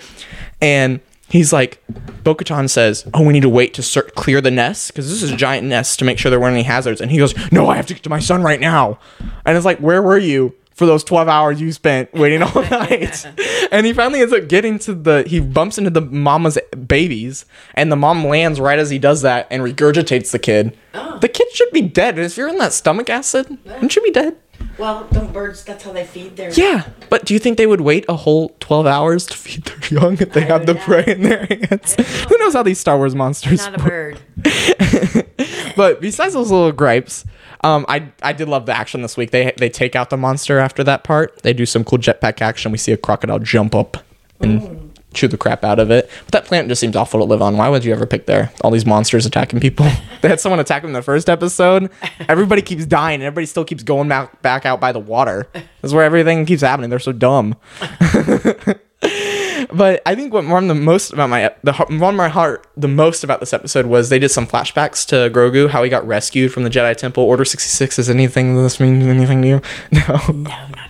and 0.61 0.99
he's 1.29 1.51
like, 1.53 1.83
Bo-Katan 2.23 2.69
says, 2.69 3.07
"Oh, 3.13 3.23
we 3.23 3.33
need 3.33 3.41
to 3.41 3.49
wait 3.49 3.73
to 3.75 4.01
clear 4.15 4.41
the 4.41 4.51
nest 4.51 4.89
because 4.89 5.09
this 5.09 5.23
is 5.23 5.31
a 5.31 5.38
giant 5.38 5.67
nest 5.67 5.99
to 5.99 6.05
make 6.05 6.17
sure 6.17 6.29
there 6.29 6.39
weren't 6.39 6.53
any 6.53 6.63
hazards." 6.63 7.01
And 7.01 7.11
he 7.11 7.17
goes, 7.17 7.33
"No, 7.51 7.67
I 7.67 7.75
have 7.75 7.85
to 7.88 7.93
get 7.93 8.03
to 8.03 8.09
my 8.09 8.19
son 8.19 8.43
right 8.43 8.59
now." 8.59 8.99
And 9.45 9.55
it's 9.55 9.65
like, 9.65 9.79
"Where 9.79 10.01
were 10.01 10.17
you?" 10.17 10.55
For 10.75 10.85
those 10.85 11.05
12 11.05 11.29
hours 11.29 11.61
you 11.61 11.71
spent 11.71 12.13
waiting 12.13 12.41
all 12.43 12.61
night. 12.69 13.25
and 13.71 13.85
he 13.85 13.93
finally 13.93 14.19
ends 14.19 14.33
up 14.33 14.49
getting 14.49 14.77
to 14.79 14.93
the, 14.93 15.23
he 15.25 15.39
bumps 15.39 15.77
into 15.77 15.89
the 15.89 16.01
mama's 16.01 16.57
babies, 16.85 17.45
and 17.75 17.89
the 17.89 17.95
mom 17.95 18.27
lands 18.27 18.59
right 18.59 18.77
as 18.77 18.89
he 18.89 18.99
does 18.99 19.21
that 19.21 19.47
and 19.49 19.63
regurgitates 19.63 20.31
the 20.31 20.39
kid. 20.39 20.77
Oh. 20.93 21.17
The 21.19 21.29
kid 21.29 21.49
should 21.53 21.71
be 21.71 21.81
dead. 21.81 22.19
If 22.19 22.35
you're 22.35 22.49
in 22.49 22.57
that 22.57 22.73
stomach 22.73 23.09
acid, 23.09 23.57
wouldn't 23.63 23.95
you 23.95 24.01
be 24.01 24.11
dead? 24.11 24.35
Well, 24.77 25.07
don't 25.11 25.31
birds, 25.31 25.63
that's 25.63 25.83
how 25.83 25.93
they 25.93 26.03
feed 26.05 26.35
their. 26.35 26.51
Yeah, 26.51 26.88
but 27.09 27.25
do 27.25 27.33
you 27.33 27.39
think 27.39 27.57
they 27.57 27.67
would 27.67 27.81
wait 27.81 28.05
a 28.09 28.15
whole 28.15 28.49
12 28.59 28.85
hours 28.85 29.25
to 29.27 29.38
feed 29.38 29.63
their 29.65 29.79
young 30.01 30.17
if 30.19 30.33
they 30.33 30.43
I 30.43 30.45
have 30.45 30.65
the 30.65 30.73
know. 30.73 30.81
prey 30.81 31.03
in 31.07 31.21
their 31.23 31.45
hands? 31.45 31.95
Who 32.29 32.38
knows 32.38 32.53
how 32.53 32.63
these 32.63 32.79
Star 32.79 32.97
Wars 32.97 33.15
monsters 33.15 33.59
Not 33.65 33.75
a 33.75 33.83
bird. 33.83 34.19
But 35.75 35.99
besides 35.99 36.33
those 36.33 36.51
little 36.51 36.71
gripes, 36.71 37.25
um, 37.61 37.85
I 37.89 38.09
I 38.21 38.31
did 38.31 38.47
love 38.47 38.65
the 38.65 38.71
action 38.73 39.01
this 39.01 39.17
week. 39.17 39.31
They 39.31 39.51
they 39.57 39.69
take 39.69 39.93
out 39.93 40.09
the 40.09 40.15
monster 40.15 40.57
after 40.57 40.85
that 40.85 41.03
part. 41.03 41.41
They 41.43 41.51
do 41.51 41.65
some 41.65 41.83
cool 41.83 41.99
jetpack 41.99 42.41
action. 42.41 42.71
We 42.71 42.77
see 42.77 42.93
a 42.93 42.97
crocodile 42.97 43.39
jump 43.39 43.75
up 43.75 43.97
and 44.39 44.85
chew 45.15 45.28
the 45.28 45.38
crap 45.38 45.63
out 45.63 45.80
of 45.80 45.91
it. 45.91 46.10
But 46.25 46.32
that 46.32 46.45
planet 46.45 46.67
just 46.67 46.82
seems 46.82 46.95
awful 46.95 47.19
to 47.19 47.23
live 47.23 47.41
on. 47.41 47.58
Why 47.58 47.69
would 47.69 47.84
you 47.86 47.93
ever 47.93 48.06
pick 48.06 48.25
there? 48.25 48.51
All 48.62 48.71
these 48.71 48.86
monsters 48.86 49.25
attacking 49.25 49.60
people. 49.60 49.88
they 50.21 50.30
had 50.30 50.39
someone 50.39 50.60
attack 50.60 50.82
them 50.82 50.89
in 50.89 50.93
the 50.93 51.01
first 51.01 51.30
episode. 51.30 51.89
Everybody 52.28 52.62
keeps 52.62 52.86
dying, 52.86 53.15
and 53.15 53.23
everybody 53.23 53.45
still 53.45 53.65
keeps 53.65 53.84
going 53.84 54.08
back 54.08 54.41
back 54.41 54.65
out 54.65 54.80
by 54.80 54.91
the 54.91 54.99
water. 54.99 55.47
That's 55.82 55.93
where 55.93 56.04
everything 56.04 56.45
keeps 56.45 56.62
happening. 56.62 56.89
They're 56.89 56.99
so 56.99 57.12
dumb. 57.12 57.56
But 59.73 60.01
I 60.06 60.15
think 60.15 60.34
what 60.34 60.45
warmed 60.45 60.69
the 60.69 60.75
most 60.75 61.12
about 61.12 61.30
my 61.30 61.54
the 61.63 61.73
warmed 61.89 62.17
my 62.17 62.30
heart 62.30 62.67
the 62.78 62.88
most 62.88 63.23
about 63.23 63.39
this 63.39 63.54
episode 63.54 63.86
was 63.86 64.10
they 64.10 64.19
did 64.19 64.30
some 64.30 64.47
flashbacks 64.47 65.06
to 65.08 65.30
Grogu, 65.30 65.69
how 65.69 65.84
he 65.84 65.89
got 65.89 66.06
rescued 66.08 66.54
from 66.54 66.63
the 66.63 66.69
Jedi 66.69 66.95
Temple. 66.95 67.23
Order 67.23 67.45
sixty 67.45 67.69
six 67.69 67.99
is 67.99 68.10
anything 68.10 68.56
does 68.56 68.63
this 68.63 68.80
mean 68.80 69.01
anything 69.01 69.41
to 69.41 69.47
you? 69.47 69.62
No. 69.91 70.19
No, 70.34 70.51
all. 70.51 70.85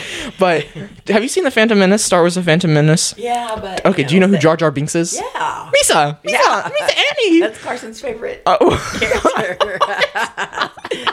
But 0.38 0.64
have 1.08 1.22
you 1.22 1.28
seen 1.28 1.44
the 1.44 1.50
Phantom 1.50 1.78
Menace? 1.78 2.04
Star 2.04 2.20
Wars: 2.20 2.34
The 2.34 2.42
Phantom 2.42 2.72
Menace. 2.74 3.14
Yeah, 3.16 3.56
but. 3.60 3.84
Okay, 3.86 4.04
do 4.04 4.14
you 4.14 4.20
know 4.20 4.26
who 4.28 4.36
Jar 4.38 4.56
Jar 4.56 4.70
Binks 4.70 4.94
is? 4.94 5.14
Yeah. 5.16 5.70
Misa. 5.74 6.18
Misa. 6.22 6.24
Yeah. 6.24 6.70
Misa 6.70 6.96
Annie. 7.26 7.40
That's 7.40 7.58
Carson's 7.62 8.00
favorite 8.00 8.42
Oh. 8.46 8.76
character. 9.34 9.78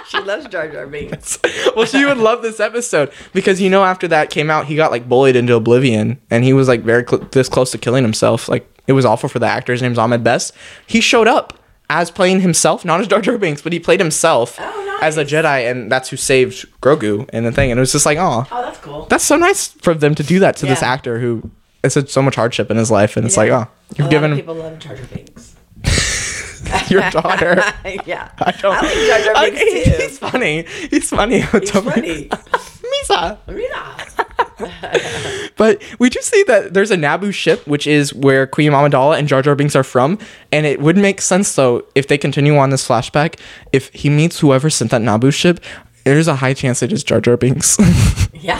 she 0.08 0.20
loves 0.20 0.48
Jar 0.48 0.68
Jar 0.68 0.88
Binks. 0.88 1.40
well, 1.76 1.86
she 1.86 2.04
would 2.06 2.18
love 2.18 2.42
this 2.42 2.60
episode 2.60 3.12
because 3.34 3.62
you 3.62 3.70
know 3.70 3.84
after 3.84 4.08
that 4.10 4.30
came 4.30 4.50
out, 4.50 4.66
he 4.66 4.76
got 4.76 4.92
like 4.92 5.08
bullied 5.08 5.36
into 5.36 5.56
oblivion, 5.56 6.20
and 6.30 6.44
he 6.44 6.54
was 6.54 6.68
like 6.68 6.82
very 6.82 7.06
cl- 7.08 7.24
this 7.32 7.50
close 7.50 7.72
to 7.72 7.78
killing 7.78 8.04
himself. 8.04 8.50
Like 8.50 8.68
it 8.88 8.94
was 8.94 9.06
awful 9.06 9.30
for 9.30 9.40
the 9.40 9.48
actor. 9.48 9.72
His 9.72 9.82
name's 9.82 9.98
Ahmed 9.98 10.24
Best. 10.24 10.54
He 10.88 11.00
showed 11.02 11.28
up 11.28 11.58
as 11.94 12.12
playing 12.12 12.42
himself, 12.42 12.84
not 12.84 13.00
as 13.00 13.08
Jar 13.08 13.22
Jar 13.22 13.38
Binks, 13.38 13.62
but 13.62 13.72
he 13.72 13.80
played 13.80 14.00
himself 14.00 14.58
Oh, 14.60 15.00
as 15.02 15.18
a. 15.18 15.24
Jedi, 15.24 15.70
and 15.70 15.92
that's 15.92 16.10
who 16.10 16.18
saved 16.18 16.66
Grogu 16.82 17.30
and 17.32 17.46
the 17.46 17.52
thing. 17.52 17.72
And 17.72 17.78
it 17.78 17.82
was 17.82 17.92
just 17.92 18.06
like, 18.06 18.18
oh, 18.18 18.46
Oh, 18.52 18.62
that's 18.64 18.80
cool. 18.80 19.06
that's 19.06 19.24
so 19.24 19.38
nice 19.38 19.68
for 19.68 19.94
them 19.94 20.16
to 20.16 20.24
do 20.24 20.40
that 20.40 20.56
to 20.58 20.66
this 20.66 20.82
actor 20.82 21.20
who 21.20 21.52
has 21.84 21.94
had 21.94 22.10
so 22.10 22.22
much 22.22 22.36
hardship 22.36 22.72
in 22.72 22.78
his 22.78 22.90
life. 22.90 23.16
And 23.16 23.26
it's 23.26 23.38
like, 23.38 23.52
oh, 23.52 23.68
you've 23.96 24.10
given 24.10 24.36
people 24.36 24.56
love 24.56 24.80
Jar 24.80 24.96
Jar 24.96 25.06
Binks. 25.14 25.56
your 26.90 27.08
daughter. 27.12 27.62
yeah, 28.06 28.32
I 28.40 28.52
don't. 28.52 28.76
I 28.76 28.82
like 28.82 29.24
Jar 29.24 29.34
Jar 29.34 29.44
Binks 29.44 29.62
Okay, 29.62 29.84
too. 29.84 30.02
He's 30.04 30.20
funny. 30.20 30.66
He's 30.90 31.10
funny. 31.10 31.42
He's 31.42 31.72
funny. 31.72 32.30
Misa. 32.30 33.38
Yeah. 33.48 35.43
But 35.58 35.82
we 36.00 36.10
do 36.10 36.20
see 36.22 36.44
that 36.44 36.74
there's 36.74 36.92
a 36.92 36.98
Naboo 36.98 37.34
ship, 37.34 37.66
which 37.68 37.88
is 37.88 38.14
where 38.14 38.48
Queen 38.48 38.72
Amidala 38.72 39.18
and 39.18 39.28
Jar 39.28 39.42
Jar 39.42 39.56
Binks 39.56 39.76
are 39.76 39.84
from. 39.84 40.18
And 40.52 40.66
it 40.66 40.80
would 40.82 40.98
make 40.98 41.22
sense, 41.22 41.56
though, 41.56 41.86
if 41.96 42.08
they 42.08 42.18
continue 42.18 42.58
on 42.58 42.70
this 42.70 42.88
flashback, 42.88 43.40
if 43.72 43.90
he 43.94 44.10
meets 44.10 44.40
whoever 44.40 44.70
sent 44.70 44.92
that 44.92 45.02
Naboo 45.02 45.34
ship, 45.34 45.60
there's 46.06 46.28
a 46.28 46.36
high 46.36 46.54
chance 46.54 46.82
it 46.84 46.92
is 46.92 47.04
Jar 47.04 47.22
Jar 47.22 47.38
Binks. 47.38 47.78
Yeah. 48.44 48.60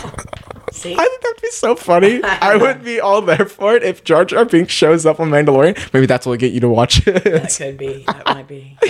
See? 0.72 0.94
I 0.94 1.04
think 1.06 1.22
that'd 1.22 1.42
be 1.42 1.50
so 1.50 1.76
funny. 1.76 2.24
I 2.24 2.56
would 2.56 2.86
be 2.86 3.02
all 3.02 3.22
there 3.22 3.46
for 3.46 3.76
it 3.76 3.84
if 3.84 4.06
Jar 4.06 4.24
Jar 4.24 4.46
Binks 4.46 4.72
shows 4.72 5.06
up 5.06 5.20
on 5.20 5.30
Mandalorian. 5.30 5.94
Maybe 5.94 6.06
that's 6.06 6.26
what 6.26 6.32
will 6.32 6.38
get 6.38 6.54
you 6.54 6.62
to 6.62 6.70
watch 6.70 7.06
it. 7.06 7.22
that 7.26 7.54
could 7.58 7.78
be. 7.78 8.06
That 8.08 8.26
might 8.26 8.48
be. 8.48 8.78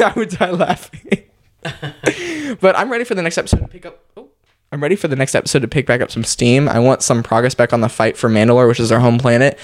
I 0.00 0.12
would 0.16 0.30
die 0.30 0.50
laughing. 0.50 1.22
but 1.62 2.76
I'm 2.76 2.90
ready 2.90 3.04
for 3.04 3.14
the 3.14 3.22
next 3.22 3.38
episode 3.38 3.60
to 3.60 3.68
pick 3.68 3.86
up. 3.86 4.02
Oh, 4.16 4.30
I'm 4.72 4.82
ready 4.82 4.96
for 4.96 5.06
the 5.06 5.16
next 5.16 5.34
episode 5.34 5.60
to 5.60 5.68
pick 5.68 5.84
back 5.84 6.00
up 6.00 6.10
some 6.10 6.24
steam. 6.24 6.66
I 6.66 6.78
want 6.78 7.02
some 7.02 7.22
progress 7.22 7.54
back 7.54 7.74
on 7.74 7.82
the 7.82 7.90
fight 7.90 8.16
for 8.16 8.30
Mandalore, 8.30 8.66
which 8.66 8.80
is 8.80 8.90
our 8.90 9.00
home 9.00 9.18
planet. 9.18 9.58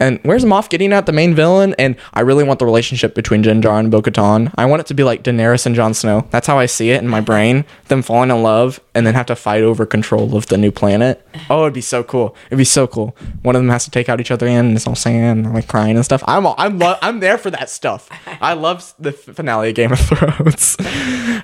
And 0.00 0.18
where's 0.24 0.44
Moff 0.44 0.68
Gideon 0.68 0.92
at 0.92 1.06
the 1.06 1.12
main 1.12 1.34
villain? 1.34 1.74
And 1.78 1.96
I 2.12 2.20
really 2.20 2.42
want 2.44 2.58
the 2.58 2.64
relationship 2.64 3.14
between 3.14 3.42
Din 3.42 3.60
Djarin 3.62 3.80
and 3.80 3.90
Bo-Katan. 3.90 4.52
I 4.56 4.64
want 4.64 4.80
it 4.80 4.86
to 4.86 4.94
be 4.94 5.04
like 5.04 5.22
Daenerys 5.22 5.64
and 5.66 5.74
Jon 5.74 5.94
Snow. 5.94 6.26
That's 6.30 6.46
how 6.46 6.58
I 6.58 6.66
see 6.66 6.90
it 6.90 7.00
in 7.02 7.08
my 7.08 7.20
brain. 7.20 7.64
Them 7.88 8.02
falling 8.02 8.30
in 8.30 8.42
love 8.42 8.80
and 8.94 9.06
then 9.06 9.14
have 9.14 9.26
to 9.26 9.36
fight 9.36 9.62
over 9.62 9.86
control 9.86 10.36
of 10.36 10.46
the 10.46 10.58
new 10.58 10.70
planet. 10.72 11.24
Oh, 11.48 11.62
it'd 11.62 11.74
be 11.74 11.80
so 11.80 12.02
cool. 12.02 12.34
It'd 12.48 12.58
be 12.58 12.64
so 12.64 12.86
cool. 12.86 13.16
One 13.42 13.54
of 13.56 13.62
them 13.62 13.70
has 13.70 13.84
to 13.84 13.90
take 13.90 14.08
out 14.08 14.20
each 14.20 14.30
other 14.30 14.46
and 14.46 14.74
it's 14.76 14.86
all 14.86 14.94
sand, 14.94 15.46
and 15.46 15.54
like 15.54 15.68
crying 15.68 15.96
and 15.96 16.04
stuff. 16.04 16.22
I'm 16.26 16.46
all, 16.46 16.54
I'm 16.58 16.78
lo- 16.78 16.98
I'm 17.00 17.20
there 17.20 17.38
for 17.38 17.50
that 17.50 17.70
stuff. 17.70 18.08
I 18.40 18.54
love 18.54 18.94
the 18.98 19.10
f- 19.10 19.34
finale 19.36 19.68
of 19.70 19.74
Game 19.74 19.92
of 19.92 19.98
Thrones, 20.00 20.76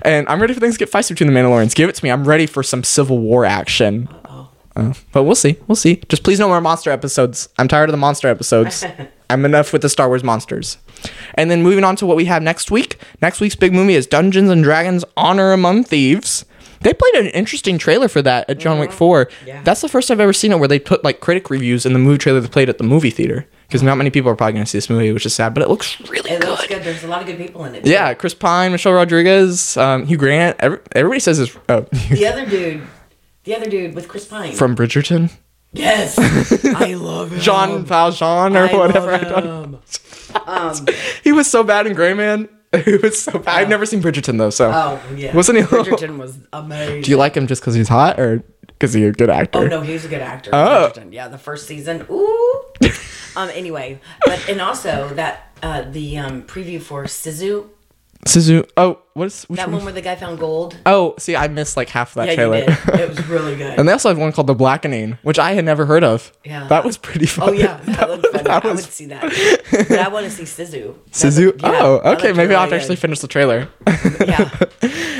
and 0.03 0.27
I'm 0.27 0.39
ready 0.41 0.53
for 0.53 0.59
things 0.59 0.75
to 0.75 0.79
get 0.79 0.91
feisty 0.91 1.09
between 1.09 1.31
the 1.33 1.39
Mandalorians. 1.39 1.73
Give 1.75 1.89
it 1.89 1.95
to 1.95 2.03
me. 2.03 2.11
I'm 2.11 2.25
ready 2.27 2.45
for 2.45 2.61
some 2.63 2.83
Civil 2.83 3.19
War 3.19 3.45
action. 3.45 4.09
Uh, 4.79 4.93
but 5.11 5.23
we'll 5.23 5.35
see. 5.35 5.57
We'll 5.67 5.75
see. 5.75 6.01
Just 6.09 6.23
please 6.23 6.39
no 6.39 6.47
more 6.47 6.61
monster 6.61 6.89
episodes. 6.91 7.49
I'm 7.57 7.67
tired 7.67 7.89
of 7.89 7.93
the 7.93 7.97
monster 7.97 8.27
episodes. 8.27 8.85
I'm 9.29 9.45
enough 9.45 9.73
with 9.73 9.81
the 9.81 9.89
Star 9.89 10.07
Wars 10.07 10.23
monsters. 10.23 10.77
And 11.35 11.51
then 11.51 11.61
moving 11.61 11.83
on 11.83 11.95
to 11.97 12.05
what 12.05 12.17
we 12.17 12.25
have 12.25 12.41
next 12.41 12.71
week. 12.71 12.97
Next 13.21 13.39
week's 13.39 13.55
big 13.55 13.73
movie 13.73 13.93
is 13.95 14.07
Dungeons 14.07 14.49
and 14.49 14.63
Dragons 14.63 15.05
Honor 15.15 15.51
Among 15.51 15.83
Thieves. 15.83 16.45
They 16.81 16.93
played 16.93 17.15
an 17.15 17.27
interesting 17.31 17.77
trailer 17.77 18.07
for 18.07 18.21
that 18.21 18.49
at 18.49 18.57
John 18.57 18.79
Wick 18.79 18.91
4. 18.91 19.29
Yeah. 19.45 19.61
That's 19.63 19.81
the 19.81 19.89
first 19.89 20.09
I've 20.11 20.21
ever 20.21 20.31
seen 20.31 20.53
it 20.53 20.59
where 20.59 20.67
they 20.67 20.79
put 20.79 21.03
like 21.03 21.19
critic 21.19 21.49
reviews 21.49 21.85
in 21.85 21.91
the 21.93 21.99
movie 21.99 22.17
trailer 22.17 22.39
they 22.39 22.47
played 22.47 22.69
at 22.69 22.77
the 22.77 22.85
movie 22.85 23.09
theater. 23.09 23.45
Because 23.67 23.83
not 23.83 23.97
many 23.97 24.09
people 24.09 24.31
are 24.31 24.35
probably 24.35 24.53
going 24.53 24.65
to 24.65 24.69
see 24.69 24.77
this 24.77 24.89
movie, 24.89 25.11
which 25.11 25.25
is 25.27 25.35
sad, 25.35 25.53
but 25.53 25.61
it 25.61 25.69
looks 25.69 25.99
really 26.09 26.31
It 26.31 26.41
good. 26.41 26.49
looks 26.49 26.67
good. 26.67 26.81
There's 26.81 27.03
a 27.03 27.07
lot 27.07 27.21
of 27.21 27.27
good 27.27 27.37
people 27.37 27.65
in 27.65 27.75
it. 27.75 27.85
Yeah, 27.85 28.13
Chris 28.15 28.33
Pine, 28.33 28.71
Michelle 28.71 28.93
Rodriguez, 28.93 29.77
um, 29.77 30.07
Hugh 30.07 30.17
Grant. 30.17 30.55
Every, 30.59 30.79
everybody 30.93 31.19
says 31.19 31.37
this 31.37 31.55
oh, 31.69 31.81
The 32.09 32.25
other 32.25 32.47
dude, 32.47 32.81
the 33.49 33.55
other 33.55 33.69
dude 33.69 33.95
with 33.95 34.07
Chris 34.07 34.25
Pine. 34.25 34.53
from 34.53 34.75
Bridgerton. 34.75 35.31
yes, 35.73 36.17
I 36.65 36.93
love 36.93 37.31
him. 37.31 37.39
John 37.39 37.83
Valjean 37.85 38.55
or 38.55 38.65
I 38.69 38.73
whatever. 38.75 39.11
I 39.11 39.17
love 39.21 39.81
don't. 40.35 40.47
Um, 40.47 40.85
He 41.23 41.31
was 41.31 41.49
so 41.49 41.63
bad 41.63 41.87
in 41.87 41.93
Gray 41.95 42.13
Man. 42.13 42.47
He 42.85 42.97
was 42.97 43.19
so 43.19 43.39
bad. 43.39 43.47
I've 43.61 43.69
never 43.69 43.83
seen 43.87 43.99
Bridgerton 43.99 44.37
though, 44.37 44.51
so. 44.51 44.69
oh 44.71 45.01
yeah, 45.15 45.35
Wasn't 45.35 45.57
he- 45.57 45.63
Bridgerton 45.63 46.17
was 46.19 46.37
amazing. 46.53 47.01
Do 47.01 47.09
you 47.09 47.17
like 47.17 47.35
him 47.35 47.47
just 47.47 47.61
because 47.63 47.73
he's 47.73 47.87
hot 47.87 48.19
or 48.19 48.43
because 48.67 48.93
he's 48.93 49.07
a 49.09 49.11
good 49.11 49.31
actor? 49.31 49.59
Oh 49.59 49.65
no, 49.67 49.81
he's 49.81 50.05
a 50.05 50.07
good 50.07 50.21
actor. 50.21 50.51
Oh. 50.53 50.91
Bridgerton. 50.93 51.11
Yeah, 51.11 51.27
the 51.29 51.39
first 51.39 51.65
season. 51.65 52.05
Ooh. 52.11 52.63
um. 53.35 53.49
Anyway, 53.55 53.99
but 54.25 54.47
and 54.47 54.61
also 54.61 55.09
that 55.15 55.51
uh 55.63 55.81
the 55.89 56.19
um 56.19 56.43
preview 56.43 56.79
for 56.79 57.05
Sisu, 57.05 57.69
Suzu. 58.27 58.69
Oh, 58.75 58.99
what's 59.13 59.47
which 59.47 59.57
that 59.57 59.67
one? 59.67 59.77
one 59.77 59.85
where 59.85 59.93
the 59.93 60.01
guy 60.01 60.15
found 60.15 60.39
gold. 60.39 60.75
Oh, 60.85 61.15
see, 61.17 61.35
I 61.37 61.47
missed 61.47 61.77
like 61.77 61.87
half 61.89 62.09
of 62.09 62.15
that 62.15 62.27
Yeah, 62.27 62.35
trailer. 62.35 62.57
you 62.59 62.65
did. 62.65 62.99
It 62.99 63.09
was 63.09 63.27
really 63.27 63.55
good. 63.55 63.79
and 63.79 63.87
they 63.87 63.93
also 63.93 64.09
have 64.09 64.17
one 64.17 64.31
called 64.33 64.47
The 64.47 64.53
Blackening, 64.55 65.17
which 65.23 65.39
I 65.39 65.53
had 65.53 65.63
never 65.65 65.85
heard 65.85 66.03
of. 66.03 66.31
Yeah. 66.43 66.67
That 66.67 66.83
was 66.83 66.97
pretty 66.97 67.25
oh, 67.25 67.29
fun. 67.29 67.49
Oh 67.49 67.51
yeah, 67.53 67.77
that 67.85 68.09
looked 68.09 68.27
funny. 68.27 68.43
that 68.43 68.65
I 68.65 68.67
was 68.67 68.81
would 68.83 68.91
see 68.91 69.05
that. 69.05 69.23
But 69.89 69.99
I 69.99 70.09
want 70.09 70.25
to 70.25 70.31
see 70.31 70.43
Sisu. 70.43 70.95
That 71.05 71.11
Suzu. 71.11 71.45
looked- 71.47 71.61
yeah, 71.61 71.79
oh, 71.81 72.11
okay. 72.13 72.33
Maybe 72.33 72.53
I'll 72.53 72.61
have 72.61 72.69
to 72.71 72.75
actually 72.75 72.95
good. 72.95 73.01
finish 73.01 73.19
the 73.19 73.27
trailer. 73.27 73.69
Yeah. 74.19 74.49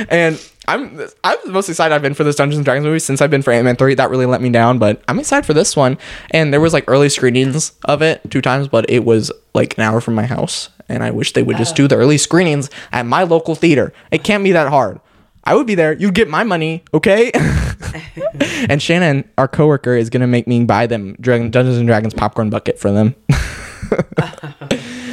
and 0.10 0.46
I'm 0.68 1.00
I'm 1.24 1.38
the 1.46 1.52
most 1.52 1.70
excited 1.70 1.96
I've 1.96 2.02
been 2.02 2.14
for 2.14 2.24
this 2.24 2.36
Dungeons 2.36 2.58
and 2.58 2.66
Dragons 2.66 2.86
movie 2.86 3.00
since 3.00 3.22
I've 3.22 3.30
been 3.32 3.42
for 3.42 3.52
Ant 3.52 3.66
Man 3.66 3.76
three. 3.76 3.94
That 3.96 4.10
really 4.10 4.26
let 4.26 4.42
me 4.42 4.50
down, 4.50 4.78
but 4.78 5.02
I'm 5.08 5.20
excited 5.20 5.46
for 5.46 5.54
this 5.54 5.76
one. 5.76 5.98
And 6.32 6.52
there 6.54 6.62
was 6.62 6.74
like 6.74 6.84
early 6.88 7.10
screenings 7.10 7.74
of 7.86 8.02
it 8.02 8.22
two 8.30 8.42
times, 8.42 8.68
but 8.68 8.90
it 8.90 9.04
was 9.06 9.32
like 9.54 9.78
an 9.78 9.84
hour 9.84 10.02
from 10.02 10.16
my 10.16 10.26
house, 10.26 10.70
and 10.90 11.04
I 11.04 11.12
wish 11.12 11.34
they 11.34 11.44
would 11.44 11.58
just 11.58 11.74
oh. 11.74 11.78
do 11.78 11.88
the 11.88 11.96
early 11.96 12.18
screenings 12.18 12.70
at 12.92 13.06
my 13.06 13.24
local 13.24 13.56
theater. 13.56 13.94
It 14.12 14.24
can't 14.24 14.44
be 14.44 14.52
that 14.52 14.70
hard. 14.70 15.00
I 15.44 15.56
would 15.56 15.68
be 15.68 15.76
there. 15.76 15.94
You'd 15.94 16.16
get 16.16 16.28
my 16.28 16.44
money, 16.44 16.84
okay? 16.94 17.32
and 18.70 18.82
Shannon, 18.82 19.28
our 19.38 19.48
coworker, 19.48 19.96
is 19.96 20.10
gonna 20.10 20.28
make 20.28 20.48
me 20.48 20.64
buy 20.66 20.86
them 20.86 21.16
Dragon, 21.20 21.50
Dungeons 21.50 21.78
and 21.78 21.88
Dragons 21.88 22.14
popcorn 22.14 22.50
bucket 22.50 22.78
for 22.78 22.92
them 22.92 23.16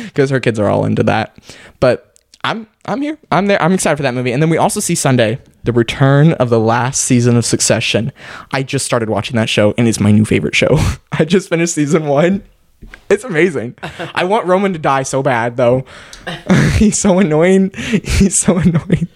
because 0.04 0.30
her 0.30 0.40
kids 0.40 0.58
are 0.58 0.68
all 0.68 0.84
into 0.84 1.02
that. 1.04 1.38
But 1.80 2.16
I'm 2.44 2.66
I'm 2.84 3.02
here. 3.02 3.18
I'm 3.32 3.46
there. 3.46 3.60
I'm 3.62 3.72
excited 3.72 3.96
for 3.96 4.02
that 4.02 4.14
movie. 4.14 4.32
And 4.32 4.42
then 4.42 4.50
we 4.50 4.56
also 4.56 4.80
see 4.80 4.94
Sunday 4.94 5.40
the 5.64 5.72
return 5.72 6.32
of 6.34 6.48
the 6.48 6.60
last 6.60 7.00
season 7.00 7.36
of 7.36 7.44
Succession. 7.44 8.12
I 8.52 8.62
just 8.62 8.86
started 8.86 9.10
watching 9.10 9.36
that 9.36 9.48
show, 9.48 9.74
and 9.76 9.88
it's 9.88 9.98
my 9.98 10.12
new 10.12 10.24
favorite 10.24 10.54
show. 10.54 10.78
I 11.12 11.24
just 11.24 11.48
finished 11.48 11.74
season 11.74 12.06
one. 12.06 12.44
It's 13.08 13.24
amazing. 13.24 13.76
I 14.14 14.24
want 14.24 14.46
Roman 14.46 14.72
to 14.72 14.78
die 14.78 15.04
so 15.04 15.22
bad, 15.22 15.56
though. 15.56 15.84
He's 16.76 16.98
so 16.98 17.20
annoying. 17.20 17.70
He's 17.76 18.36
so 18.36 18.58
annoying. 18.58 19.08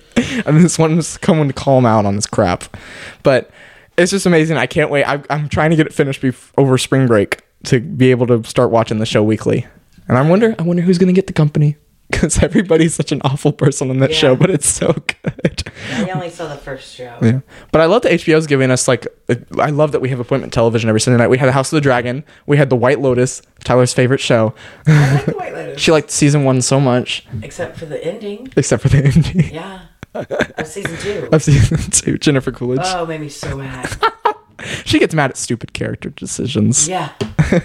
And 0.47 0.65
this 0.65 0.79
one's 0.79 1.17
coming 1.19 1.49
to 1.49 1.53
call 1.55 1.79
him 1.79 1.87
out 1.87 2.07
on 2.07 2.15
this 2.15 2.27
crap. 2.27 2.77
But 3.25 3.51
it's 3.99 4.13
just 4.13 4.27
amazing. 4.27 4.57
I 4.57 4.67
can't 4.67 4.91
wait. 4.91 5.05
I, 5.05 5.23
I'm 5.29 5.49
trying 5.49 5.71
to 5.71 5.77
get 5.77 5.87
it 5.87 5.93
finished 5.93 6.23
bef- 6.23 6.53
over 6.57 6.79
spring 6.79 7.07
break 7.07 7.43
to 7.65 7.81
be 7.81 8.11
able 8.13 8.27
to 8.29 8.45
start 8.45 8.71
watching 8.71 8.99
the 8.99 9.07
show 9.07 9.23
weekly. 9.23 9.67
And 10.09 10.17
I 10.17 10.29
wonder, 10.29 10.55
I 10.59 10.63
wonder 10.63 10.83
who's 10.83 10.99
gonna 10.99 11.13
get 11.13 11.27
the 11.27 11.33
company 11.33 11.77
because 12.11 12.43
everybody's 12.43 12.95
such 12.95 13.13
an 13.13 13.21
awful 13.25 13.53
person 13.53 13.91
on 13.91 13.99
that 13.99 14.15
show, 14.15 14.35
but 14.37 14.51
it's 14.51 14.69
so 14.69 14.93
good. 14.93 15.63
I 15.95 16.11
only 16.11 16.31
saw 16.31 16.49
the 16.49 16.57
first 16.57 16.95
show. 16.95 17.17
Yeah, 17.23 17.41
but 17.73 17.81
I 17.81 17.87
love 17.87 18.03
that 18.03 18.13
HBO's 18.13 18.47
giving 18.47 18.71
us 18.71 18.87
like. 18.89 19.07
Uh, 19.29 19.37
I 19.59 19.71
love 19.71 19.93
that 19.93 20.01
we 20.01 20.09
have 20.11 20.21
appointment 20.21 20.53
television 20.53 20.89
every 20.89 21.01
Sunday 21.01 21.19
night. 21.19 21.29
We 21.29 21.39
had 21.39 21.47
the 21.49 21.53
House 21.53 21.73
of 21.73 21.77
the 21.77 21.81
Dragon. 21.81 22.25
We 22.47 22.57
had 22.57 22.71
the 22.71 22.77
White 22.77 23.01
Lotus, 23.01 23.43
Tyler's 23.65 23.93
favorite 23.95 24.21
show. 24.21 24.55
I 24.87 25.15
like 25.15 25.27
the 25.27 25.33
White 25.33 25.53
Lotus. 25.55 25.61
She 25.81 25.93
liked 25.93 26.11
season 26.11 26.45
one 26.45 26.61
so 26.63 26.79
much, 26.81 27.27
Except 27.43 27.79
for 27.79 27.87
the 27.87 28.05
ending. 28.05 28.53
except 28.57 28.83
for 28.83 28.89
the 28.89 28.99
ending 29.05 29.55
Yeah. 29.55 29.83
Of 30.15 30.67
season 30.67 30.97
two. 30.99 31.29
of 31.33 31.43
season 31.43 31.79
two. 31.93 32.19
Jennifer 32.19 32.51
Coolidge. 32.51 32.81
Oh, 32.85 33.07
made 33.07 33.21
me 33.21 33.29
so 33.29 33.57
mad. 33.57 33.89
she 34.85 34.99
gets 34.99 35.15
mad 35.15 35.31
at 35.31 35.37
stupid 35.37 35.73
character 35.73 36.11
decisions. 36.11 36.89
Yeah. 36.89 37.13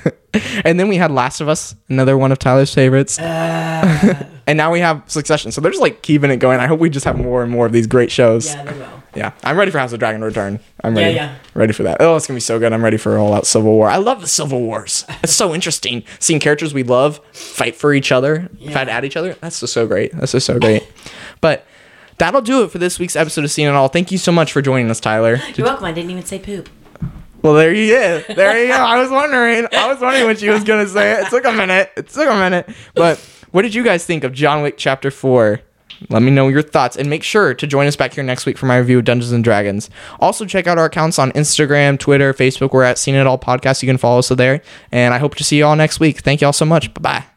And 0.65 0.77
then 0.77 0.89
we 0.89 0.97
had 0.97 1.11
Last 1.11 1.39
of 1.39 1.47
Us, 1.47 1.75
another 1.87 2.17
one 2.17 2.29
of 2.33 2.39
Tyler's 2.39 2.73
favorites. 2.73 3.17
Uh, 3.17 4.27
and 4.47 4.57
now 4.57 4.69
we 4.69 4.81
have 4.81 5.03
Succession. 5.07 5.53
So 5.53 5.61
they're 5.61 5.71
just 5.71 5.81
like 5.81 6.01
keeping 6.01 6.29
it 6.29 6.37
going. 6.37 6.59
I 6.59 6.67
hope 6.67 6.81
we 6.81 6.89
just 6.89 7.05
have 7.05 7.17
more 7.17 7.41
and 7.41 7.49
more 7.49 7.65
of 7.65 7.71
these 7.71 7.87
great 7.87 8.11
shows. 8.11 8.47
yeah, 8.53 8.63
they 8.65 8.77
will. 8.77 8.89
Yeah, 9.15 9.31
I'm 9.45 9.55
ready 9.57 9.71
for 9.71 9.79
House 9.79 9.93
of 9.93 9.99
Dragon 9.99 10.21
return. 10.21 10.59
I'm 10.83 10.93
Yeah, 10.97 11.03
ready. 11.03 11.15
yeah. 11.15 11.35
Ready 11.53 11.71
for 11.71 11.83
that. 11.83 12.01
Oh, 12.01 12.17
it's 12.17 12.27
gonna 12.27 12.35
be 12.35 12.41
so 12.41 12.59
good. 12.59 12.73
I'm 12.73 12.83
ready 12.83 12.97
for 12.97 13.17
all 13.17 13.33
out 13.33 13.47
Civil 13.47 13.71
War. 13.71 13.87
I 13.89 13.95
love 13.95 14.19
the 14.19 14.27
Civil 14.27 14.59
Wars. 14.59 15.05
It's 15.23 15.31
so 15.31 15.55
interesting 15.55 16.03
seeing 16.19 16.41
characters 16.41 16.73
we 16.73 16.83
love 16.83 17.21
fight 17.31 17.77
for 17.77 17.93
each 17.93 18.11
other, 18.11 18.49
fight 18.73 18.89
at 18.89 19.05
each 19.05 19.15
other. 19.15 19.35
That's 19.39 19.61
just 19.61 19.71
so 19.71 19.87
great. 19.87 20.11
That's 20.11 20.33
just 20.33 20.47
so 20.47 20.59
great. 20.59 20.83
But 21.39 21.65
that'll 22.17 22.41
do 22.41 22.63
it 22.65 22.71
for 22.71 22.77
this 22.77 22.99
week's 22.99 23.15
episode 23.15 23.45
of 23.45 23.51
Seen 23.51 23.67
It 23.69 23.71
All. 23.73 23.87
Thank 23.87 24.11
you 24.11 24.17
so 24.17 24.33
much 24.33 24.51
for 24.51 24.61
joining 24.61 24.91
us, 24.91 24.99
Tyler. 24.99 25.39
You're 25.55 25.65
welcome. 25.67 25.85
I 25.85 25.93
didn't 25.93 26.11
even 26.11 26.25
say 26.25 26.39
poop. 26.39 26.67
Well, 27.45 27.53
there 27.53 27.71
you 27.71 27.95
is. 27.95 28.25
There 28.35 28.59
you 28.59 28.69
go. 28.69 28.73
I 28.73 28.99
was 28.99 29.11
wondering. 29.11 29.67
I 29.71 29.87
was 29.87 30.01
wondering 30.01 30.25
when 30.25 30.35
she 30.35 30.49
was 30.49 30.63
gonna 30.63 30.87
say. 30.87 31.11
it. 31.13 31.27
It 31.27 31.29
took 31.29 31.45
a 31.45 31.51
minute. 31.51 31.91
It 31.95 32.07
took 32.09 32.27
a 32.27 32.33
minute. 32.35 32.67
But 32.95 33.19
what 33.51 33.61
did 33.61 33.75
you 33.75 33.83
guys 33.83 34.03
think 34.03 34.23
of 34.23 34.33
John 34.33 34.63
Wick 34.63 34.77
Chapter 34.77 35.11
Four? 35.11 35.61
Let 36.09 36.23
me 36.23 36.31
know 36.31 36.47
your 36.47 36.63
thoughts 36.63 36.97
and 36.97 37.07
make 37.07 37.21
sure 37.21 37.53
to 37.53 37.67
join 37.67 37.85
us 37.85 37.95
back 37.95 38.15
here 38.15 38.23
next 38.23 38.47
week 38.47 38.57
for 38.57 38.65
my 38.65 38.77
review 38.77 38.97
of 38.97 39.05
Dungeons 39.05 39.31
and 39.31 39.43
Dragons. 39.43 39.91
Also, 40.19 40.43
check 40.45 40.65
out 40.65 40.79
our 40.79 40.85
accounts 40.85 41.19
on 41.19 41.31
Instagram, 41.33 41.99
Twitter, 41.99 42.33
Facebook. 42.33 42.71
We're 42.71 42.83
at 42.83 42.97
Seen 42.97 43.13
It 43.13 43.27
All 43.27 43.37
Podcast. 43.37 43.83
You 43.83 43.87
can 43.87 43.97
follow 43.97 44.19
us 44.19 44.29
there. 44.29 44.61
And 44.91 45.13
I 45.13 45.19
hope 45.19 45.35
to 45.35 45.43
see 45.43 45.57
you 45.57 45.65
all 45.65 45.75
next 45.75 45.99
week. 45.99 46.21
Thank 46.21 46.41
you 46.41 46.47
all 46.47 46.53
so 46.53 46.65
much. 46.65 46.93
Bye 46.95 47.01
bye. 47.01 47.34